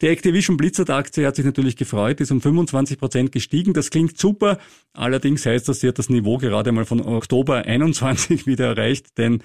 Die 0.00 0.08
Activision 0.08 0.56
Blizzard 0.56 0.90
Aktie 0.90 1.26
hat 1.26 1.36
sich 1.36 1.44
natürlich 1.44 1.76
gefreut, 1.76 2.20
ist 2.20 2.32
um 2.32 2.40
25 2.40 2.98
Prozent 2.98 3.32
gestiegen. 3.32 3.72
Das 3.72 3.90
klingt 3.90 4.18
super. 4.18 4.58
Allerdings 4.92 5.46
heißt 5.46 5.68
das, 5.68 5.80
sie 5.80 5.88
hat 5.88 5.98
das 5.98 6.08
Niveau 6.08 6.38
gerade 6.38 6.72
mal 6.72 6.84
von 6.84 7.00
Oktober 7.00 7.64
21 7.64 8.46
wieder 8.46 8.66
erreicht, 8.66 9.18
denn 9.18 9.42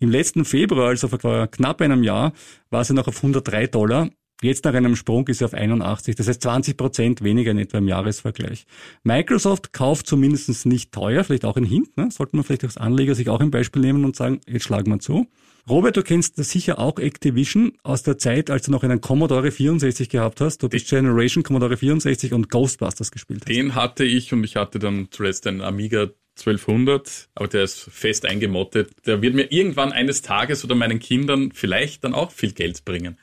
im 0.00 0.10
letzten 0.10 0.44
Februar, 0.44 0.88
also 0.88 1.08
vor 1.08 1.46
knapp 1.48 1.80
einem 1.82 2.02
Jahr, 2.02 2.32
war 2.70 2.84
sie 2.84 2.94
noch 2.94 3.06
auf 3.06 3.18
103 3.18 3.66
Dollar. 3.66 4.08
Jetzt 4.42 4.64
nach 4.64 4.72
einem 4.72 4.96
Sprung 4.96 5.28
ist 5.28 5.42
er 5.42 5.46
auf 5.46 5.54
81, 5.54 6.16
das 6.16 6.26
heißt 6.26 6.42
20 6.42 6.76
Prozent 6.76 7.22
weniger 7.22 7.50
in 7.50 7.58
etwa 7.58 7.78
im 7.78 7.88
Jahresvergleich. 7.88 8.64
Microsoft 9.02 9.72
kauft 9.74 10.06
zumindest 10.06 10.64
nicht 10.64 10.92
teuer, 10.92 11.24
vielleicht 11.24 11.44
auch 11.44 11.56
ein 11.56 11.64
Hint, 11.64 11.96
ne? 11.98 12.08
sollte 12.10 12.36
man 12.36 12.44
vielleicht 12.44 12.64
als 12.64 12.78
Anleger 12.78 13.14
sich 13.14 13.28
auch 13.28 13.40
ein 13.40 13.50
Beispiel 13.50 13.82
nehmen 13.82 14.04
und 14.04 14.16
sagen, 14.16 14.40
jetzt 14.46 14.64
schlagen 14.64 14.90
wir 14.90 14.98
zu. 14.98 15.26
Robert, 15.68 15.96
du 15.96 16.02
kennst 16.02 16.36
sicher 16.36 16.78
auch 16.78 16.98
Activision 16.98 17.72
aus 17.82 18.02
der 18.02 18.16
Zeit, 18.16 18.50
als 18.50 18.64
du 18.64 18.70
noch 18.70 18.82
einen 18.82 19.02
Commodore 19.02 19.50
64 19.50 20.08
gehabt 20.08 20.40
hast. 20.40 20.62
Du 20.62 20.70
bist 20.70 20.88
Generation 20.88 21.44
Commodore 21.44 21.76
64 21.76 22.32
und 22.32 22.48
Ghostbusters 22.48 23.10
gespielt 23.10 23.42
hast. 23.42 23.48
Den 23.48 23.74
hatte 23.74 24.04
ich 24.04 24.32
und 24.32 24.42
ich 24.42 24.56
hatte 24.56 24.78
dann 24.78 25.08
zuletzt 25.10 25.46
einen 25.46 25.60
Amiga 25.60 26.08
1200, 26.38 27.28
aber 27.34 27.48
der 27.48 27.64
ist 27.64 27.90
fest 27.90 28.24
eingemottet. 28.24 28.90
Der 29.06 29.20
wird 29.20 29.34
mir 29.34 29.52
irgendwann 29.52 29.92
eines 29.92 30.22
Tages 30.22 30.64
oder 30.64 30.74
meinen 30.74 30.98
Kindern 30.98 31.52
vielleicht 31.52 32.04
dann 32.04 32.14
auch 32.14 32.30
viel 32.30 32.52
Geld 32.52 32.84
bringen. 32.86 33.18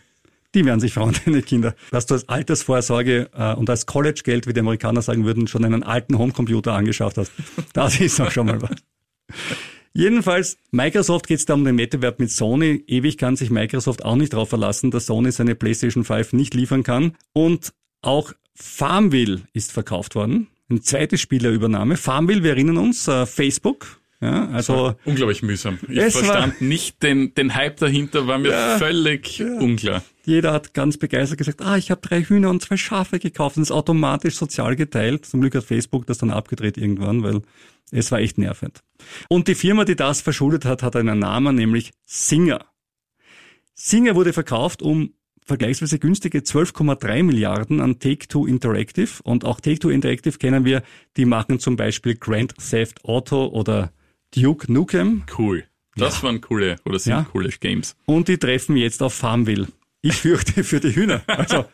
Die 0.58 0.66
werden 0.66 0.80
sich 0.80 0.94
freuen, 0.94 1.16
deine 1.26 1.44
Kinder. 1.44 1.76
Dass 1.92 2.08
du 2.08 2.16
als 2.16 2.28
Altersvorsorge 2.28 3.30
äh, 3.38 3.54
und 3.54 3.70
als 3.70 3.86
College-Geld, 3.86 4.48
wie 4.48 4.54
die 4.54 4.60
Amerikaner 4.60 5.04
sagen 5.04 5.24
würden, 5.24 5.48
schon 5.48 5.64
einen 5.64 5.84
alten 5.84 6.18
Homecomputer 6.18 6.74
angeschafft 6.74 7.18
hast. 7.18 7.32
Das 7.74 8.00
ist 8.00 8.20
auch 8.20 8.32
schon 8.32 8.48
mal 8.48 8.60
was. 8.60 8.72
Jedenfalls, 9.94 10.58
Microsoft 10.72 11.28
geht 11.28 11.38
es 11.38 11.46
da 11.46 11.54
um 11.54 11.64
den 11.64 11.78
Wettbewerb 11.78 12.20
mit 12.20 12.32
Sony. 12.32 12.84
Ewig 12.88 13.20
kann 13.20 13.36
sich 13.36 13.52
Microsoft 13.52 14.04
auch 14.04 14.16
nicht 14.16 14.34
darauf 14.34 14.50
verlassen, 14.50 14.90
dass 14.90 15.06
Sony 15.06 15.32
seine 15.32 15.54
PlayStation 15.54 16.04
5 16.04 16.34
nicht 16.34 16.56
liefern 16.56 16.82
kann. 16.82 17.16
Und 17.34 17.74
auch 18.02 18.34
Farmville 18.56 19.42
ist 19.54 19.72
verkauft 19.72 20.16
worden. 20.16 20.48
Eine 20.70 20.82
zweite 20.82 21.20
Spielerübernahme. 21.20 21.98
Farmville, 21.98 22.42
wir 22.42 22.52
erinnern 22.52 22.78
uns, 22.78 23.08
äh, 23.08 23.28
Facebook, 23.28 24.00
ja, 24.20 24.50
also 24.50 24.96
unglaublich 25.06 25.44
mühsam. 25.44 25.78
Ich 25.88 26.00
verstand 26.00 26.62
nicht 26.62 27.04
den, 27.04 27.36
den 27.36 27.54
Hype 27.54 27.78
dahinter, 27.78 28.26
war 28.26 28.40
mir 28.40 28.50
ja, 28.50 28.78
völlig 28.80 29.38
ja. 29.38 29.46
unklar. 29.60 30.04
Jeder 30.28 30.52
hat 30.52 30.74
ganz 30.74 30.98
begeistert 30.98 31.38
gesagt, 31.38 31.62
ah, 31.62 31.78
ich 31.78 31.90
habe 31.90 32.02
drei 32.02 32.22
Hühner 32.22 32.50
und 32.50 32.62
zwei 32.62 32.76
Schafe 32.76 33.18
gekauft 33.18 33.56
und 33.56 33.64
es 33.64 33.70
ist 33.70 33.76
automatisch 33.76 34.36
sozial 34.36 34.76
geteilt. 34.76 35.26
Zum 35.26 35.40
Glück 35.40 35.56
hat 35.56 35.64
Facebook 35.64 36.06
das 36.06 36.18
dann 36.18 36.32
abgedreht 36.32 36.78
irgendwann, 36.78 37.24
weil 37.24 37.44
es 37.92 38.12
war 38.12 38.20
echt 38.20 38.38
nervend. 38.38 38.84
Und 39.30 39.48
die 39.48 39.56
Firma, 39.56 39.86
die 39.86 39.96
das 39.96 40.20
verschuldet 40.20 40.66
hat, 40.66 40.84
hat 40.84 40.98
einen 40.98 41.20
Namen, 41.20 41.56
nämlich 41.56 41.94
Singer. 42.06 42.66
Singer 43.74 44.16
wurde 44.16 44.34
verkauft 44.34 44.82
um 44.82 45.14
vergleichsweise 45.46 45.98
günstige 45.98 46.40
12,3 46.40 47.24
Milliarden 47.24 47.80
an 47.80 47.98
Take-Two 48.00 48.48
Interactive. 48.48 49.24
Und 49.24 49.46
auch 49.46 49.62
Take-Two 49.62 49.92
Interactive 49.92 50.38
kennen 50.40 50.66
wir, 50.66 50.84
die 51.16 51.24
machen 51.24 51.60
zum 51.60 51.78
Beispiel 51.78 52.16
Grand 52.16 52.54
Theft 52.58 53.06
Auto 53.06 53.46
oder 53.46 53.94
Duke 54.36 54.70
Nukem. 54.70 55.24
Cool. 55.38 55.64
Das 55.96 56.18
ja. 56.18 56.24
waren 56.24 56.42
coole 56.42 56.76
oder 56.84 57.00
sind 57.00 57.14
ja. 57.14 57.26
coole 57.32 57.48
Games. 57.48 57.96
Und 58.06 58.28
die 58.28 58.38
treffen 58.38 58.76
jetzt 58.76 59.02
auf 59.02 59.14
Farmville. 59.14 59.68
Ich 60.02 60.16
fürchte 60.16 60.64
für 60.64 60.80
die 60.80 60.96
Hühner. 60.96 61.24
Also 61.28 61.66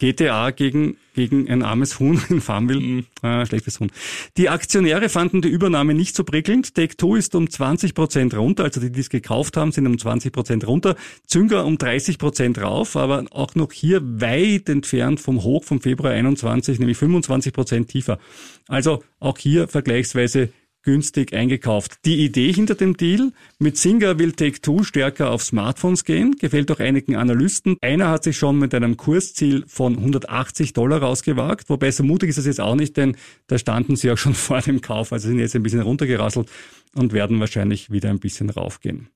GTA 0.00 0.50
gegen, 0.50 0.96
gegen 1.14 1.48
ein 1.48 1.62
armes 1.62 2.00
Huhn 2.00 2.20
in 2.28 2.40
Farmville. 2.40 2.80
Mhm. 2.80 3.06
Äh, 3.22 3.46
schlechtes 3.46 3.78
Huhn. 3.78 3.90
Die 4.36 4.48
Aktionäre 4.48 5.08
fanden 5.08 5.40
die 5.40 5.48
Übernahme 5.48 5.94
nicht 5.94 6.16
so 6.16 6.24
prickelnd. 6.24 6.74
Take-Two 6.74 7.14
ist 7.14 7.34
um 7.34 7.48
20 7.48 7.94
Prozent 7.94 8.34
runter, 8.34 8.64
also 8.64 8.80
die, 8.80 8.90
die 8.90 9.00
es 9.00 9.08
gekauft 9.08 9.56
haben, 9.56 9.70
sind 9.72 9.86
um 9.86 9.96
20 9.96 10.32
Prozent 10.32 10.66
runter. 10.66 10.96
Zünger 11.26 11.64
um 11.64 11.78
30 11.78 12.18
Prozent 12.18 12.60
rauf, 12.60 12.96
aber 12.96 13.24
auch 13.30 13.54
noch 13.54 13.72
hier 13.72 14.02
weit 14.02 14.68
entfernt 14.68 15.20
vom 15.20 15.44
Hoch 15.44 15.64
vom 15.64 15.80
Februar 15.80 16.12
21, 16.12 16.80
nämlich 16.80 16.98
25 16.98 17.52
Prozent 17.52 17.88
tiefer. 17.88 18.18
Also 18.66 19.02
auch 19.20 19.38
hier 19.38 19.68
vergleichsweise 19.68 20.50
günstig 20.84 21.32
eingekauft. 21.32 21.98
Die 22.04 22.24
Idee 22.24 22.52
hinter 22.52 22.74
dem 22.74 22.96
Deal, 22.96 23.32
mit 23.58 23.76
Singer 23.76 24.18
will 24.18 24.32
Take-Two 24.32 24.84
stärker 24.84 25.30
auf 25.30 25.42
Smartphones 25.42 26.04
gehen, 26.04 26.36
gefällt 26.36 26.70
auch 26.70 26.78
einigen 26.78 27.16
Analysten. 27.16 27.76
Einer 27.80 28.08
hat 28.10 28.24
sich 28.24 28.36
schon 28.36 28.58
mit 28.58 28.74
einem 28.74 28.96
Kursziel 28.96 29.64
von 29.66 29.96
180 29.96 30.72
Dollar 30.74 31.02
rausgewagt, 31.02 31.68
wobei 31.68 31.90
so 31.90 32.04
mutig 32.04 32.30
ist 32.30 32.38
es 32.38 32.46
jetzt 32.46 32.60
auch 32.60 32.76
nicht, 32.76 32.96
denn 32.96 33.16
da 33.46 33.58
standen 33.58 33.96
sie 33.96 34.10
auch 34.10 34.18
schon 34.18 34.34
vor 34.34 34.60
dem 34.60 34.80
Kauf, 34.80 35.12
also 35.12 35.28
sind 35.28 35.38
jetzt 35.38 35.56
ein 35.56 35.62
bisschen 35.62 35.80
runtergerasselt 35.80 36.50
und 36.94 37.12
werden 37.12 37.40
wahrscheinlich 37.40 37.90
wieder 37.90 38.10
ein 38.10 38.20
bisschen 38.20 38.50
raufgehen. 38.50 39.08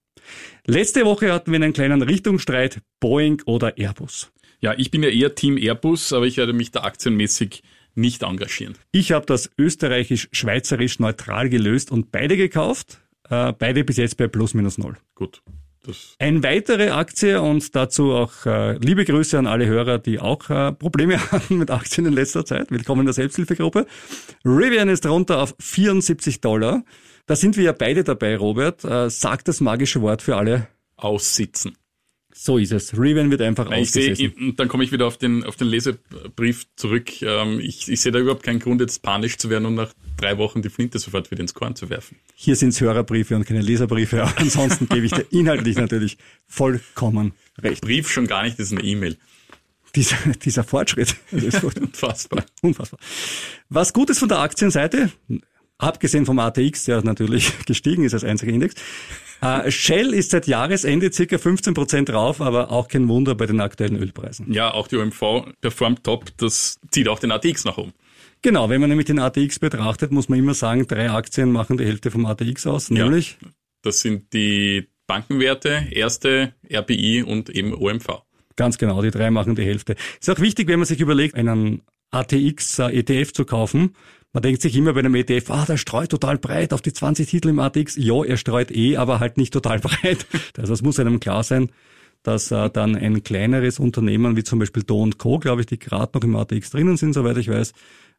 Letzte 0.66 1.04
Woche 1.04 1.32
hatten 1.32 1.52
wir 1.52 1.56
einen 1.56 1.72
kleinen 1.72 2.02
Richtungsstreit, 2.02 2.80
Boeing 3.00 3.42
oder 3.46 3.78
Airbus. 3.78 4.30
Ja, 4.60 4.74
ich 4.76 4.90
bin 4.90 5.02
ja 5.02 5.08
eher 5.08 5.34
Team 5.34 5.56
Airbus, 5.56 6.12
aber 6.12 6.26
ich 6.26 6.36
werde 6.36 6.52
mich 6.52 6.72
da 6.72 6.82
aktienmäßig 6.82 7.62
nicht 7.98 8.22
engagieren. 8.22 8.74
Ich 8.92 9.12
habe 9.12 9.26
das 9.26 9.50
österreichisch-schweizerisch 9.58 10.98
neutral 10.98 11.48
gelöst 11.48 11.90
und 11.90 12.10
beide 12.12 12.36
gekauft. 12.36 13.00
Äh, 13.28 13.52
beide 13.52 13.84
bis 13.84 13.98
jetzt 13.98 14.16
bei 14.16 14.28
plus 14.28 14.54
minus 14.54 14.78
null. 14.78 14.96
Gut. 15.14 15.42
Das 15.84 16.16
Eine 16.18 16.42
weitere 16.42 16.90
Aktie 16.90 17.40
und 17.40 17.74
dazu 17.74 18.12
auch 18.12 18.46
äh, 18.46 18.76
liebe 18.78 19.04
Grüße 19.04 19.38
an 19.38 19.46
alle 19.46 19.66
Hörer, 19.66 19.98
die 19.98 20.18
auch 20.18 20.50
äh, 20.50 20.72
Probleme 20.72 21.18
hatten 21.32 21.58
mit 21.58 21.70
Aktien 21.70 22.06
in 22.06 22.12
letzter 22.12 22.44
Zeit. 22.44 22.70
Willkommen 22.70 23.00
in 23.00 23.06
der 23.06 23.14
Selbsthilfegruppe. 23.14 23.86
Rivian 24.44 24.88
ist 24.88 25.06
runter 25.06 25.42
auf 25.42 25.54
74 25.60 26.40
Dollar. 26.40 26.84
Da 27.26 27.36
sind 27.36 27.56
wir 27.56 27.64
ja 27.64 27.72
beide 27.72 28.04
dabei, 28.04 28.36
Robert. 28.36 28.84
Äh, 28.84 29.10
sag 29.10 29.44
das 29.44 29.60
magische 29.60 30.00
Wort 30.00 30.22
für 30.22 30.36
alle. 30.36 30.68
Aussitzen. 30.96 31.76
So 32.40 32.56
ist 32.56 32.70
es. 32.70 32.96
Riven 32.96 33.32
wird 33.32 33.42
einfach 33.42 33.68
Nein, 33.68 33.82
ausgesessen. 33.82 34.32
Seh, 34.38 34.52
dann 34.52 34.68
komme 34.68 34.84
ich 34.84 34.92
wieder 34.92 35.08
auf 35.08 35.16
den, 35.16 35.42
auf 35.42 35.56
den 35.56 35.66
Lesebrief 35.66 36.66
zurück. 36.76 37.20
Ähm, 37.20 37.58
ich, 37.58 37.88
ich 37.88 38.00
sehe 38.00 38.12
da 38.12 38.20
überhaupt 38.20 38.44
keinen 38.44 38.60
Grund, 38.60 38.80
jetzt 38.80 39.02
panisch 39.02 39.38
zu 39.38 39.50
werden 39.50 39.66
und 39.66 39.74
nach 39.74 39.92
drei 40.16 40.38
Wochen 40.38 40.62
die 40.62 40.68
Flinte 40.68 41.00
sofort 41.00 41.32
wieder 41.32 41.40
ins 41.40 41.52
Korn 41.52 41.74
zu 41.74 41.90
werfen. 41.90 42.16
Hier 42.36 42.54
sind 42.54 42.68
es 42.68 42.80
Hörerbriefe 42.80 43.34
und 43.34 43.44
keine 43.44 43.60
Leserbriefe. 43.60 44.22
Aber 44.22 44.38
ansonsten 44.38 44.88
gebe 44.88 45.06
ich 45.06 45.12
dir 45.12 45.26
inhaltlich 45.32 45.78
natürlich 45.78 46.16
vollkommen 46.46 47.32
recht. 47.60 47.82
Brief 47.82 48.08
schon 48.08 48.28
gar 48.28 48.44
nicht, 48.44 48.56
das 48.56 48.66
ist 48.66 48.78
eine 48.78 48.86
E-Mail. 48.86 49.16
dieser, 49.96 50.16
dieser 50.44 50.62
Fortschritt. 50.62 51.16
Unfassbar. 51.32 52.44
Unfassbar. 52.62 53.00
Was 53.68 53.92
gut 53.92 54.10
ist 54.10 54.20
von 54.20 54.28
der 54.28 54.38
Aktienseite, 54.38 55.10
abgesehen 55.76 56.24
vom 56.24 56.38
ATX, 56.38 56.84
der 56.84 57.02
natürlich 57.02 57.52
gestiegen 57.66 58.04
ist 58.04 58.14
als 58.14 58.22
einziger 58.22 58.52
Index, 58.52 58.76
äh, 59.40 59.70
Shell 59.70 60.14
ist 60.14 60.30
seit 60.30 60.46
Jahresende 60.46 61.12
circa 61.12 61.38
15 61.38 61.74
Prozent 61.74 62.10
rauf, 62.10 62.40
aber 62.40 62.70
auch 62.70 62.88
kein 62.88 63.08
Wunder 63.08 63.34
bei 63.34 63.46
den 63.46 63.60
aktuellen 63.60 63.96
Ölpreisen. 63.96 64.52
Ja, 64.52 64.72
auch 64.72 64.88
die 64.88 64.96
OMV 64.96 65.52
performt 65.60 66.04
top, 66.04 66.36
das 66.36 66.78
zieht 66.90 67.08
auch 67.08 67.18
den 67.18 67.30
ATX 67.30 67.64
nach 67.64 67.78
oben. 67.78 67.92
Genau, 68.42 68.70
wenn 68.70 68.80
man 68.80 68.88
nämlich 68.88 69.06
den 69.06 69.18
ATX 69.18 69.58
betrachtet, 69.58 70.12
muss 70.12 70.28
man 70.28 70.38
immer 70.38 70.54
sagen, 70.54 70.86
drei 70.86 71.10
Aktien 71.10 71.50
machen 71.50 71.76
die 71.76 71.84
Hälfte 71.84 72.10
vom 72.10 72.24
ATX 72.26 72.66
aus, 72.66 72.90
nämlich? 72.90 73.36
Ja, 73.42 73.48
das 73.82 74.00
sind 74.00 74.32
die 74.32 74.88
Bankenwerte, 75.06 75.86
Erste, 75.90 76.54
RBI 76.72 77.22
und 77.22 77.50
eben 77.50 77.74
OMV. 77.74 78.22
Ganz 78.56 78.78
genau, 78.78 79.02
die 79.02 79.10
drei 79.10 79.30
machen 79.30 79.54
die 79.54 79.64
Hälfte. 79.64 79.96
Ist 80.20 80.30
auch 80.30 80.40
wichtig, 80.40 80.68
wenn 80.68 80.78
man 80.78 80.86
sich 80.86 81.00
überlegt, 81.00 81.34
einen 81.34 81.82
ATX 82.10 82.78
äh, 82.78 82.98
ETF 82.98 83.32
zu 83.32 83.44
kaufen. 83.44 83.94
Man 84.32 84.42
denkt 84.42 84.60
sich 84.60 84.76
immer 84.76 84.92
bei 84.92 85.00
einem 85.00 85.14
ETF, 85.14 85.50
ah, 85.50 85.64
der 85.64 85.78
streut 85.78 86.10
total 86.10 86.38
breit 86.38 86.72
auf 86.72 86.82
die 86.82 86.92
20 86.92 87.28
Titel 87.28 87.48
im 87.48 87.58
ATX. 87.58 87.96
Ja, 87.96 88.22
er 88.24 88.36
streut 88.36 88.70
eh, 88.70 88.96
aber 88.96 89.20
halt 89.20 89.38
nicht 89.38 89.52
total 89.52 89.78
breit. 89.80 90.26
Also 90.56 90.74
es 90.74 90.82
muss 90.82 91.00
einem 91.00 91.18
klar 91.18 91.42
sein, 91.42 91.70
dass 92.22 92.50
äh, 92.50 92.68
dann 92.68 92.94
ein 92.94 93.22
kleineres 93.22 93.78
Unternehmen 93.78 94.36
wie 94.36 94.44
zum 94.44 94.58
Beispiel 94.58 94.82
Do 94.82 95.08
Co., 95.16 95.38
glaube 95.38 95.62
ich, 95.62 95.66
die 95.66 95.78
gerade 95.78 96.12
noch 96.14 96.24
im 96.24 96.36
ATX 96.36 96.70
drinnen 96.70 96.96
sind, 96.96 97.14
soweit 97.14 97.38
ich 97.38 97.48
weiß, 97.48 97.72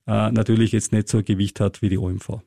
äh, 0.08 0.32
natürlich 0.32 0.72
jetzt 0.72 0.92
nicht 0.92 1.10
so 1.10 1.20
ein 1.20 1.26
Gewicht 1.26 1.60
hat 1.60 1.82
wie 1.82 1.90
die 1.90 1.98
OMV. 1.98 2.40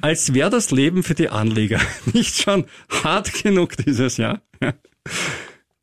Als 0.00 0.34
wäre 0.34 0.50
das 0.50 0.70
Leben 0.70 1.02
für 1.02 1.14
die 1.14 1.28
Anleger 1.28 1.80
nicht 2.12 2.42
schon 2.42 2.66
hart 3.02 3.42
genug 3.42 3.76
dieses 3.76 4.16
Jahr. 4.16 4.42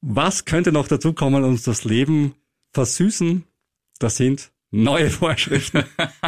Was 0.01 0.45
könnte 0.45 0.71
noch 0.71 0.87
dazu 0.87 1.13
kommen, 1.13 1.43
uns 1.43 1.63
das 1.63 1.83
Leben 1.83 2.35
versüßen? 2.73 3.43
Das 3.99 4.17
sind 4.17 4.51
neue 4.83 5.09
Vorschriften. 5.09 5.83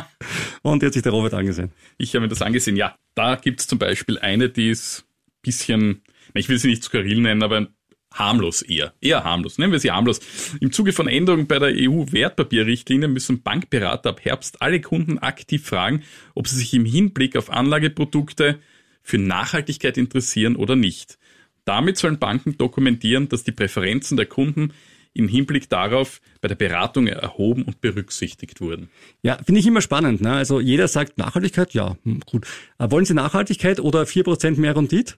Und 0.61 0.83
jetzt 0.83 0.93
sich 0.93 1.03
der 1.03 1.11
Robert 1.11 1.33
angesehen. 1.33 1.71
Ich 1.97 2.13
habe 2.13 2.21
mir 2.21 2.29
das 2.29 2.41
angesehen. 2.41 2.75
Ja, 2.75 2.95
da 3.15 3.35
gibt 3.35 3.59
es 3.59 3.67
zum 3.67 3.79
Beispiel 3.79 4.17
eine, 4.19 4.49
die 4.49 4.69
ist 4.69 5.05
bisschen, 5.41 6.01
ich 6.33 6.49
will 6.49 6.57
sie 6.57 6.69
nicht 6.69 6.83
skurril 6.83 7.21
nennen, 7.21 7.43
aber 7.43 7.67
harmlos 8.13 8.61
eher. 8.61 8.93
Eher 9.01 9.23
harmlos. 9.23 9.57
Nennen 9.57 9.71
wir 9.71 9.79
sie 9.79 9.91
harmlos. 9.91 10.19
Im 10.59 10.71
Zuge 10.71 10.93
von 10.93 11.07
Änderungen 11.07 11.47
bei 11.47 11.59
der 11.59 11.73
EU-Wertpapierrichtlinie 11.73 13.07
müssen 13.07 13.43
Bankberater 13.43 14.09
ab 14.09 14.23
Herbst 14.23 14.61
alle 14.61 14.81
Kunden 14.81 15.19
aktiv 15.19 15.65
fragen, 15.65 16.03
ob 16.33 16.47
sie 16.47 16.57
sich 16.57 16.73
im 16.73 16.85
Hinblick 16.85 17.35
auf 17.35 17.49
Anlageprodukte 17.49 18.59
für 19.03 19.17
Nachhaltigkeit 19.17 19.97
interessieren 19.97 20.55
oder 20.55 20.75
nicht. 20.75 21.17
Damit 21.65 21.97
sollen 21.97 22.19
Banken 22.19 22.57
dokumentieren, 22.57 23.29
dass 23.29 23.43
die 23.43 23.51
Präferenzen 23.51 24.17
der 24.17 24.25
Kunden 24.25 24.73
im 25.17 25.27
Hinblick 25.27 25.69
darauf 25.69 26.21
bei 26.41 26.47
der 26.47 26.55
Beratung 26.55 27.07
erhoben 27.07 27.63
und 27.63 27.81
berücksichtigt 27.81 28.61
wurden. 28.61 28.89
Ja, 29.21 29.37
finde 29.43 29.59
ich 29.59 29.67
immer 29.67 29.81
spannend. 29.81 30.21
Ne? 30.21 30.33
Also 30.33 30.59
jeder 30.59 30.87
sagt 30.87 31.17
Nachhaltigkeit, 31.17 31.73
ja, 31.73 31.97
hm, 32.03 32.21
gut. 32.25 32.45
Aber 32.77 32.91
wollen 32.91 33.05
Sie 33.05 33.13
Nachhaltigkeit 33.13 33.79
oder 33.79 34.03
4% 34.03 34.59
mehr 34.59 34.75
Rendite? 34.75 35.15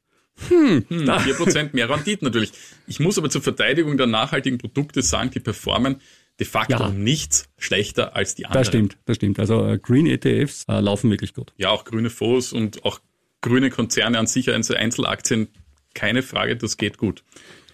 Hm, 0.48 0.86
hm, 0.88 1.10
4% 1.10 1.70
mehr 1.74 1.90
Rendite 1.90 2.24
natürlich. 2.24 2.52
Ich 2.88 3.00
muss 3.00 3.18
aber 3.18 3.30
zur 3.30 3.42
Verteidigung 3.42 3.98
der 3.98 4.08
nachhaltigen 4.08 4.58
Produkte 4.58 5.02
sagen, 5.02 5.32
die 5.32 5.40
performen 5.40 5.98
de 6.40 6.48
facto 6.48 6.84
ja. 6.84 6.90
nichts 6.90 7.50
schlechter 7.58 8.16
als 8.16 8.36
die 8.36 8.46
anderen. 8.46 8.62
Das 8.62 8.68
stimmt, 8.68 8.98
das 9.06 9.18
stimmt. 9.18 9.40
Also 9.40 9.68
äh, 9.68 9.78
Green 9.78 10.08
ETFs 10.08 10.66
äh, 10.70 10.80
laufen 10.80 11.12
wirklich 11.12 11.34
gut. 11.34 11.54
Ja, 11.58 11.70
auch 11.70 11.84
grüne 11.84 12.10
Fonds 12.10 12.54
und 12.54 12.86
auch 12.86 13.00
grüne 13.42 13.70
Konzerne 13.70 14.18
an 14.18 14.28
sich, 14.28 14.50
also 14.50 14.74
Einzelaktien, 14.74 15.50
keine 15.94 16.22
Frage, 16.22 16.56
das 16.56 16.78
geht 16.78 16.98
gut. 16.98 17.24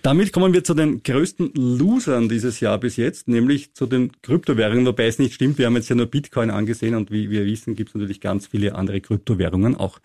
Damit 0.05 0.33
kommen 0.33 0.53
wir 0.53 0.63
zu 0.63 0.75
den 0.75 1.01
größten 1.01 1.53
Losern 1.55 2.29
dieses 2.29 2.59
Jahr 2.59 2.77
bis 2.77 2.95
jetzt, 2.95 3.27
nämlich 3.27 3.73
zu 3.73 3.87
den 3.87 4.11
Kryptowährungen, 4.21 4.85
wobei 4.85 5.07
es 5.07 5.17
nicht 5.17 5.33
stimmt, 5.33 5.57
wir 5.57 5.65
haben 5.65 5.75
jetzt 5.77 5.89
ja 5.89 5.95
nur 5.95 6.05
Bitcoin 6.05 6.51
angesehen 6.51 6.93
und 6.93 7.09
wie 7.09 7.31
wir 7.31 7.43
wissen, 7.47 7.75
gibt 7.75 7.89
es 7.89 7.95
natürlich 7.95 8.21
ganz 8.21 8.45
viele 8.45 8.75
andere 8.75 9.01
Kryptowährungen 9.01 9.73
auch. 9.75 9.97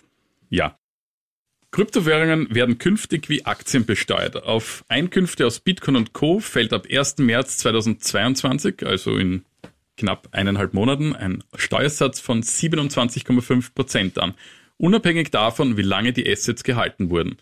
Ja, 0.48 0.78
Kryptowährungen 1.70 2.54
werden 2.54 2.78
künftig 2.78 3.28
wie 3.28 3.44
Aktien 3.44 3.84
besteuert. 3.84 4.42
Auf 4.42 4.86
Einkünfte 4.88 5.46
aus 5.46 5.60
Bitcoin 5.60 5.96
und 5.96 6.14
Co. 6.14 6.40
fällt 6.40 6.72
ab 6.72 6.86
1. 6.90 7.18
März 7.18 7.58
2022, 7.58 8.86
also 8.86 9.18
in 9.18 9.44
knapp 9.98 10.28
eineinhalb 10.32 10.72
Monaten, 10.72 11.14
ein 11.14 11.44
Steuersatz 11.56 12.20
von 12.20 12.42
27,5 12.42 13.74
Prozent 13.74 14.18
an, 14.18 14.32
unabhängig 14.78 15.30
davon, 15.30 15.76
wie 15.76 15.82
lange 15.82 16.14
die 16.14 16.26
Assets 16.26 16.64
gehalten 16.64 17.10
wurden. 17.10 17.36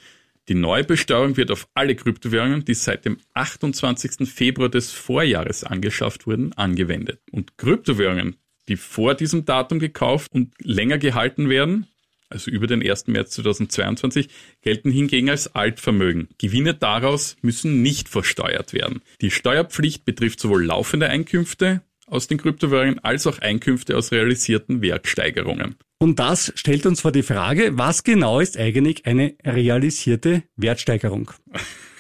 Die 0.48 0.54
neue 0.54 0.84
Besteuerung 0.84 1.36
wird 1.36 1.50
auf 1.50 1.68
alle 1.74 1.94
Kryptowährungen, 1.94 2.64
die 2.64 2.74
seit 2.74 3.04
dem 3.04 3.18
28. 3.34 4.26
Februar 4.26 4.70
des 4.70 4.90
Vorjahres 4.92 5.62
angeschafft 5.62 6.26
wurden, 6.26 6.54
angewendet. 6.54 7.20
Und 7.30 7.58
Kryptowährungen, 7.58 8.36
die 8.68 8.76
vor 8.76 9.14
diesem 9.14 9.44
Datum 9.44 9.78
gekauft 9.78 10.32
und 10.32 10.54
länger 10.62 10.96
gehalten 10.96 11.50
werden, 11.50 11.86
also 12.30 12.50
über 12.50 12.66
den 12.66 12.82
1. 12.82 13.08
März 13.08 13.32
2022, 13.32 14.28
gelten 14.62 14.90
hingegen 14.90 15.28
als 15.28 15.54
Altvermögen. 15.54 16.28
Gewinne 16.38 16.74
daraus 16.74 17.36
müssen 17.42 17.82
nicht 17.82 18.08
versteuert 18.08 18.72
werden. 18.72 19.02
Die 19.20 19.30
Steuerpflicht 19.30 20.06
betrifft 20.06 20.40
sowohl 20.40 20.64
laufende 20.64 21.08
Einkünfte 21.08 21.82
aus 22.06 22.26
den 22.26 22.38
Kryptowährungen 22.38 22.98
als 23.00 23.26
auch 23.26 23.38
Einkünfte 23.38 23.96
aus 23.96 24.12
realisierten 24.12 24.80
Wertsteigerungen. 24.80 25.76
Und 25.98 26.20
das 26.20 26.52
stellt 26.54 26.86
uns 26.86 27.00
vor 27.00 27.10
die 27.10 27.24
Frage, 27.24 27.76
was 27.76 28.04
genau 28.04 28.38
ist 28.38 28.56
eigentlich 28.56 29.04
eine 29.04 29.34
realisierte 29.44 30.44
Wertsteigerung? 30.56 31.32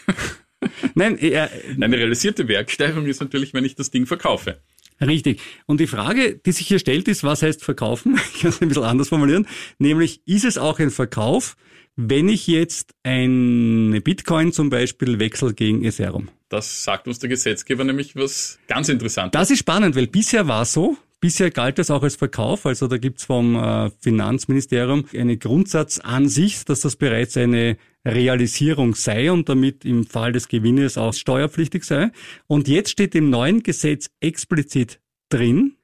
Nein, 0.94 1.18
äh, 1.18 1.48
eine 1.80 1.96
realisierte 1.96 2.46
Wertsteigerung 2.46 3.06
ist 3.06 3.20
natürlich, 3.20 3.54
wenn 3.54 3.64
ich 3.64 3.74
das 3.74 3.90
Ding 3.90 4.06
verkaufe. 4.06 4.60
Richtig. 5.00 5.40
Und 5.66 5.80
die 5.80 5.86
Frage, 5.86 6.36
die 6.36 6.52
sich 6.52 6.66
hier 6.66 6.78
stellt, 6.78 7.08
ist, 7.08 7.24
was 7.24 7.42
heißt 7.42 7.64
verkaufen? 7.64 8.18
Ich 8.34 8.40
kann 8.42 8.50
es 8.50 8.60
ein 8.60 8.68
bisschen 8.68 8.84
anders 8.84 9.08
formulieren. 9.08 9.46
Nämlich, 9.78 10.22
ist 10.26 10.44
es 10.44 10.58
auch 10.58 10.78
ein 10.78 10.90
Verkauf, 10.90 11.56
wenn 11.96 12.28
ich 12.28 12.46
jetzt 12.46 12.94
eine 13.02 14.00
Bitcoin 14.00 14.52
zum 14.52 14.70
Beispiel 14.70 15.18
wechsle 15.18 15.54
gegen 15.54 15.84
Ethereum? 15.84 16.28
Das 16.48 16.84
sagt 16.84 17.08
uns 17.08 17.18
der 17.18 17.28
Gesetzgeber 17.28 17.84
nämlich 17.84 18.14
was 18.14 18.58
ganz 18.68 18.88
Interessantes. 18.88 19.38
Das 19.38 19.50
ist 19.50 19.58
spannend, 19.58 19.96
weil 19.96 20.06
bisher 20.06 20.46
war 20.46 20.62
es 20.62 20.72
so, 20.72 20.96
Bisher 21.20 21.50
galt 21.50 21.78
das 21.78 21.90
auch 21.90 22.04
als 22.04 22.14
Verkauf, 22.14 22.64
also 22.64 22.86
da 22.86 22.96
gibt's 22.96 23.24
vom 23.24 23.56
äh, 23.56 23.90
Finanzministerium 23.98 25.04
eine 25.12 25.36
Grundsatzansicht, 25.36 26.68
dass 26.68 26.80
das 26.80 26.94
bereits 26.94 27.36
eine 27.36 27.76
Realisierung 28.04 28.94
sei 28.94 29.32
und 29.32 29.48
damit 29.48 29.84
im 29.84 30.06
Fall 30.06 30.30
des 30.30 30.46
Gewinnes 30.46 30.96
auch 30.96 31.12
steuerpflichtig 31.12 31.82
sei. 31.82 32.12
Und 32.46 32.68
jetzt 32.68 32.90
steht 32.90 33.16
im 33.16 33.30
neuen 33.30 33.64
Gesetz 33.64 34.10
explizit 34.20 35.00
drin, 35.28 35.76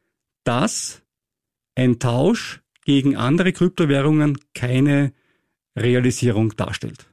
dass 0.44 1.02
ein 1.74 1.98
Tausch 1.98 2.60
gegen 2.84 3.16
andere 3.16 3.52
Kryptowährungen 3.52 4.38
keine 4.54 5.12
Realisierung 5.76 6.54
darstellt. 6.56 7.06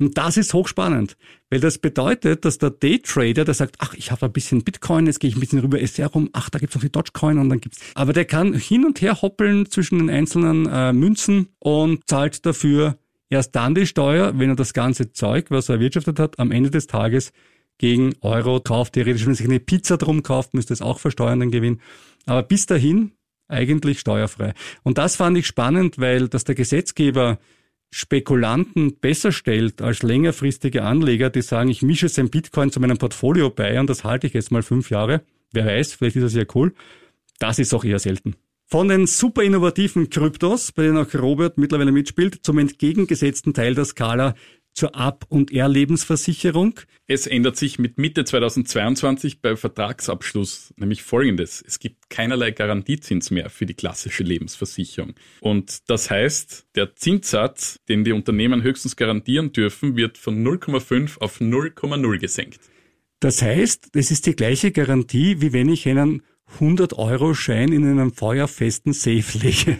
Und 0.00 0.18
das 0.18 0.36
ist 0.36 0.52
hochspannend, 0.54 1.16
weil 1.50 1.60
das 1.60 1.78
bedeutet, 1.78 2.44
dass 2.44 2.58
der 2.58 2.70
Daytrader, 2.70 3.44
der 3.44 3.54
sagt, 3.54 3.76
ach, 3.78 3.94
ich 3.94 4.10
habe 4.10 4.26
ein 4.26 4.32
bisschen 4.32 4.64
Bitcoin, 4.64 5.06
jetzt 5.06 5.20
gehe 5.20 5.30
ich 5.30 5.36
ein 5.36 5.40
bisschen 5.40 5.60
rüber 5.60 5.80
Ethereum, 5.80 6.30
ach, 6.32 6.50
da 6.50 6.58
gibt's 6.58 6.74
noch 6.74 6.82
die 6.82 6.90
Dogecoin 6.90 7.38
und 7.38 7.48
dann 7.48 7.60
gibt's. 7.60 7.78
Aber 7.94 8.12
der 8.12 8.24
kann 8.24 8.54
hin 8.54 8.84
und 8.84 9.00
her 9.00 9.22
hoppeln 9.22 9.70
zwischen 9.70 9.98
den 10.00 10.10
einzelnen 10.10 10.66
äh, 10.66 10.92
Münzen 10.92 11.48
und 11.60 12.08
zahlt 12.08 12.44
dafür 12.44 12.98
erst 13.30 13.54
dann 13.54 13.74
die 13.74 13.86
Steuer, 13.86 14.38
wenn 14.38 14.50
er 14.50 14.56
das 14.56 14.72
ganze 14.72 15.12
Zeug, 15.12 15.50
was 15.50 15.68
er 15.68 15.76
erwirtschaftet 15.76 16.18
hat, 16.18 16.38
am 16.40 16.50
Ende 16.50 16.70
des 16.70 16.88
Tages 16.88 17.32
gegen 17.78 18.14
Euro 18.20 18.60
kauft. 18.60 18.94
Theoretisch, 18.94 19.24
wenn 19.24 19.32
er 19.32 19.36
sich 19.36 19.46
eine 19.46 19.60
Pizza 19.60 19.96
drum 19.96 20.22
kauft, 20.22 20.54
müsste 20.54 20.72
es 20.72 20.82
auch 20.82 20.98
versteuern, 20.98 21.40
den 21.40 21.50
Gewinn. 21.50 21.80
Aber 22.26 22.42
bis 22.42 22.66
dahin 22.66 23.12
eigentlich 23.48 24.00
steuerfrei. 24.00 24.54
Und 24.82 24.98
das 24.98 25.16
fand 25.16 25.36
ich 25.36 25.46
spannend, 25.46 25.98
weil 25.98 26.28
dass 26.28 26.44
der 26.44 26.54
Gesetzgeber 26.54 27.38
Spekulanten 27.96 28.96
besser 28.98 29.30
stellt 29.30 29.80
als 29.80 30.02
längerfristige 30.02 30.82
Anleger, 30.82 31.30
die 31.30 31.42
sagen, 31.42 31.70
ich 31.70 31.80
mische 31.82 32.08
sein 32.08 32.28
Bitcoin 32.28 32.72
zu 32.72 32.80
meinem 32.80 32.98
Portfolio 32.98 33.50
bei 33.50 33.78
und 33.78 33.88
das 33.88 34.02
halte 34.02 34.26
ich 34.26 34.32
jetzt 34.32 34.50
mal 34.50 34.64
fünf 34.64 34.90
Jahre. 34.90 35.22
Wer 35.52 35.66
weiß, 35.66 35.92
vielleicht 35.92 36.16
ist 36.16 36.24
das 36.24 36.34
ja 36.34 36.42
cool. 36.56 36.74
Das 37.38 37.60
ist 37.60 37.72
auch 37.72 37.84
eher 37.84 38.00
selten. 38.00 38.34
Von 38.66 38.88
den 38.88 39.06
super 39.06 39.44
innovativen 39.44 40.10
Kryptos, 40.10 40.72
bei 40.72 40.82
denen 40.82 40.98
auch 40.98 41.14
Robert 41.14 41.56
mittlerweile 41.56 41.92
mitspielt, 41.92 42.40
zum 42.42 42.58
entgegengesetzten 42.58 43.54
Teil 43.54 43.76
der 43.76 43.84
Skala 43.84 44.34
zur 44.74 44.94
Ab- 44.94 45.26
und 45.28 45.52
R-Lebensversicherung. 45.52 46.80
Es 47.06 47.26
ändert 47.26 47.56
sich 47.56 47.78
mit 47.78 47.96
Mitte 47.96 48.24
2022 48.24 49.40
bei 49.40 49.56
Vertragsabschluss 49.56 50.74
nämlich 50.76 51.02
Folgendes. 51.02 51.62
Es 51.66 51.78
gibt 51.78 52.10
keinerlei 52.10 52.50
Garantiezins 52.50 53.30
mehr 53.30 53.50
für 53.50 53.66
die 53.66 53.74
klassische 53.74 54.24
Lebensversicherung. 54.24 55.14
Und 55.40 55.88
das 55.88 56.10
heißt, 56.10 56.66
der 56.74 56.96
Zinssatz, 56.96 57.78
den 57.88 58.04
die 58.04 58.12
Unternehmen 58.12 58.62
höchstens 58.62 58.96
garantieren 58.96 59.52
dürfen, 59.52 59.96
wird 59.96 60.18
von 60.18 60.44
0,5 60.44 61.18
auf 61.18 61.40
0,0 61.40 62.18
gesenkt. 62.18 62.60
Das 63.20 63.40
heißt, 63.40 63.90
es 63.94 64.10
ist 64.10 64.26
die 64.26 64.36
gleiche 64.36 64.72
Garantie, 64.72 65.40
wie 65.40 65.52
wenn 65.52 65.68
ich 65.68 65.88
einen 65.88 66.22
100-Euro-Schein 66.60 67.72
in 67.72 67.84
einem 67.84 68.12
feuerfesten 68.12 68.92
Safe 68.92 69.38
lege. 69.38 69.78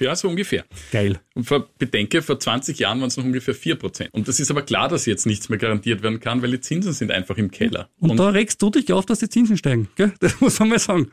Ja, 0.00 0.14
so 0.14 0.28
ungefähr. 0.28 0.64
Geil. 0.90 1.20
Und 1.34 1.44
vor, 1.44 1.68
bedenke, 1.78 2.22
vor 2.22 2.38
20 2.38 2.78
Jahren 2.78 3.00
waren 3.00 3.08
es 3.08 3.16
noch 3.16 3.24
ungefähr 3.24 3.54
4%. 3.54 4.10
Und 4.12 4.28
das 4.28 4.38
ist 4.38 4.50
aber 4.50 4.62
klar, 4.62 4.88
dass 4.88 5.06
jetzt 5.06 5.26
nichts 5.26 5.48
mehr 5.48 5.58
garantiert 5.58 6.02
werden 6.02 6.20
kann, 6.20 6.42
weil 6.42 6.50
die 6.50 6.60
Zinsen 6.60 6.92
sind 6.92 7.10
einfach 7.10 7.38
im 7.38 7.50
Keller. 7.50 7.88
Und, 7.98 8.10
und 8.10 8.16
da 8.18 8.28
regst 8.28 8.60
du 8.62 8.70
dich 8.70 8.92
auf, 8.92 9.06
dass 9.06 9.18
die 9.18 9.28
Zinsen 9.28 9.56
steigen, 9.56 9.88
gell? 9.96 10.12
Das 10.20 10.40
muss 10.40 10.58
man 10.60 10.68
mal 10.68 10.78
sagen. 10.78 11.10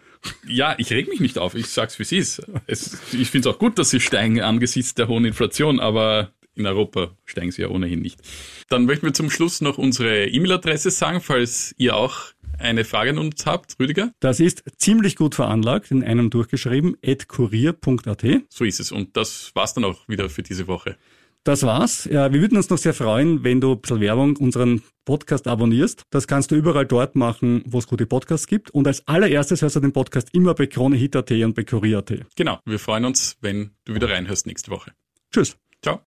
Ja, 0.48 0.76
ich 0.78 0.92
reg 0.92 1.08
mich 1.08 1.20
nicht 1.20 1.38
auf. 1.38 1.56
Ich 1.56 1.68
sag's, 1.68 1.98
wie 1.98 2.04
es 2.04 2.12
ist. 2.12 2.42
Ich 2.68 3.32
finde 3.32 3.50
es 3.50 3.56
auch 3.56 3.60
gut, 3.60 3.80
dass 3.80 3.90
sie 3.90 4.00
steigen 4.00 4.42
angesichts 4.42 4.94
der 4.94 5.08
hohen 5.08 5.26
Inflation, 5.26 5.80
aber 5.80 6.32
in 6.56 6.68
Europa 6.68 7.12
steigen 7.26 7.52
sie 7.52 7.64
ja 7.64 7.70
ohnehin 7.70 8.02
nicht. 8.02 8.20
Dann 8.70 8.86
möchten 8.86 9.06
wir 9.06 9.14
zum 9.14 9.32
Schluss 9.32 9.62
noch 9.62 9.78
unsere 9.78 10.28
E-Mail-Adresse 10.28 10.92
sagen, 10.92 11.22
falls 11.22 11.74
ihr 11.78 11.96
auch 11.96 12.34
eine 12.60 12.86
Frage 12.86 13.12
an 13.12 13.18
uns 13.18 13.46
habt, 13.46 13.76
Rüdiger? 13.80 14.12
Das 14.20 14.40
ist 14.40 14.64
ziemlich 14.78 15.16
gut 15.16 15.36
veranlagt, 15.36 15.92
in 15.92 16.04
einem 16.04 16.30
durchgeschrieben, 16.30 16.98
kurier.at. 17.28 18.26
So 18.50 18.66
ist 18.66 18.80
es. 18.80 18.92
Und 18.92 19.16
das 19.18 19.52
war's 19.56 19.74
dann 19.74 19.86
auch 19.86 20.08
wieder 20.08 20.30
für 20.30 20.44
diese 20.44 20.68
Woche. 20.68 20.98
Das 21.44 21.64
war's. 21.64 22.06
Ja, 22.06 22.32
wir 22.34 22.42
würden 22.42 22.58
uns 22.58 22.70
noch 22.70 22.78
sehr 22.78 22.94
freuen, 22.94 23.44
wenn 23.44 23.62
du 23.62 23.72
ein 23.72 23.82
bisschen 23.82 24.02
Werbung 24.02 24.36
unseren 24.38 24.84
Podcast 25.06 25.48
abonnierst. 25.48 26.04
Das 26.10 26.28
kannst 26.28 26.52
du 26.52 26.56
überall 26.56 26.86
dort 26.86 27.16
machen, 27.16 27.64
wo 27.66 27.80
es 27.80 27.88
gute 27.88 28.06
Podcasts 28.06 28.46
gibt. 28.46 28.72
Und 28.72 28.88
als 28.88 29.08
allererstes 29.08 29.62
hörst 29.62 29.76
du 29.76 29.80
den 29.80 29.94
Podcast 29.94 30.30
immer 30.34 30.54
bei 30.54 30.68
KroneHit.at 30.68 31.32
und 31.32 31.56
bei 31.56 31.64
Kurier.at. 31.64 32.26
Genau. 32.36 32.60
Wir 32.66 32.80
freuen 32.80 33.06
uns, 33.06 33.38
wenn 33.42 33.72
du 33.86 33.96
wieder 33.96 34.10
reinhörst 34.10 34.46
nächste 34.46 34.70
Woche. 34.70 34.92
Tschüss. 35.32 35.58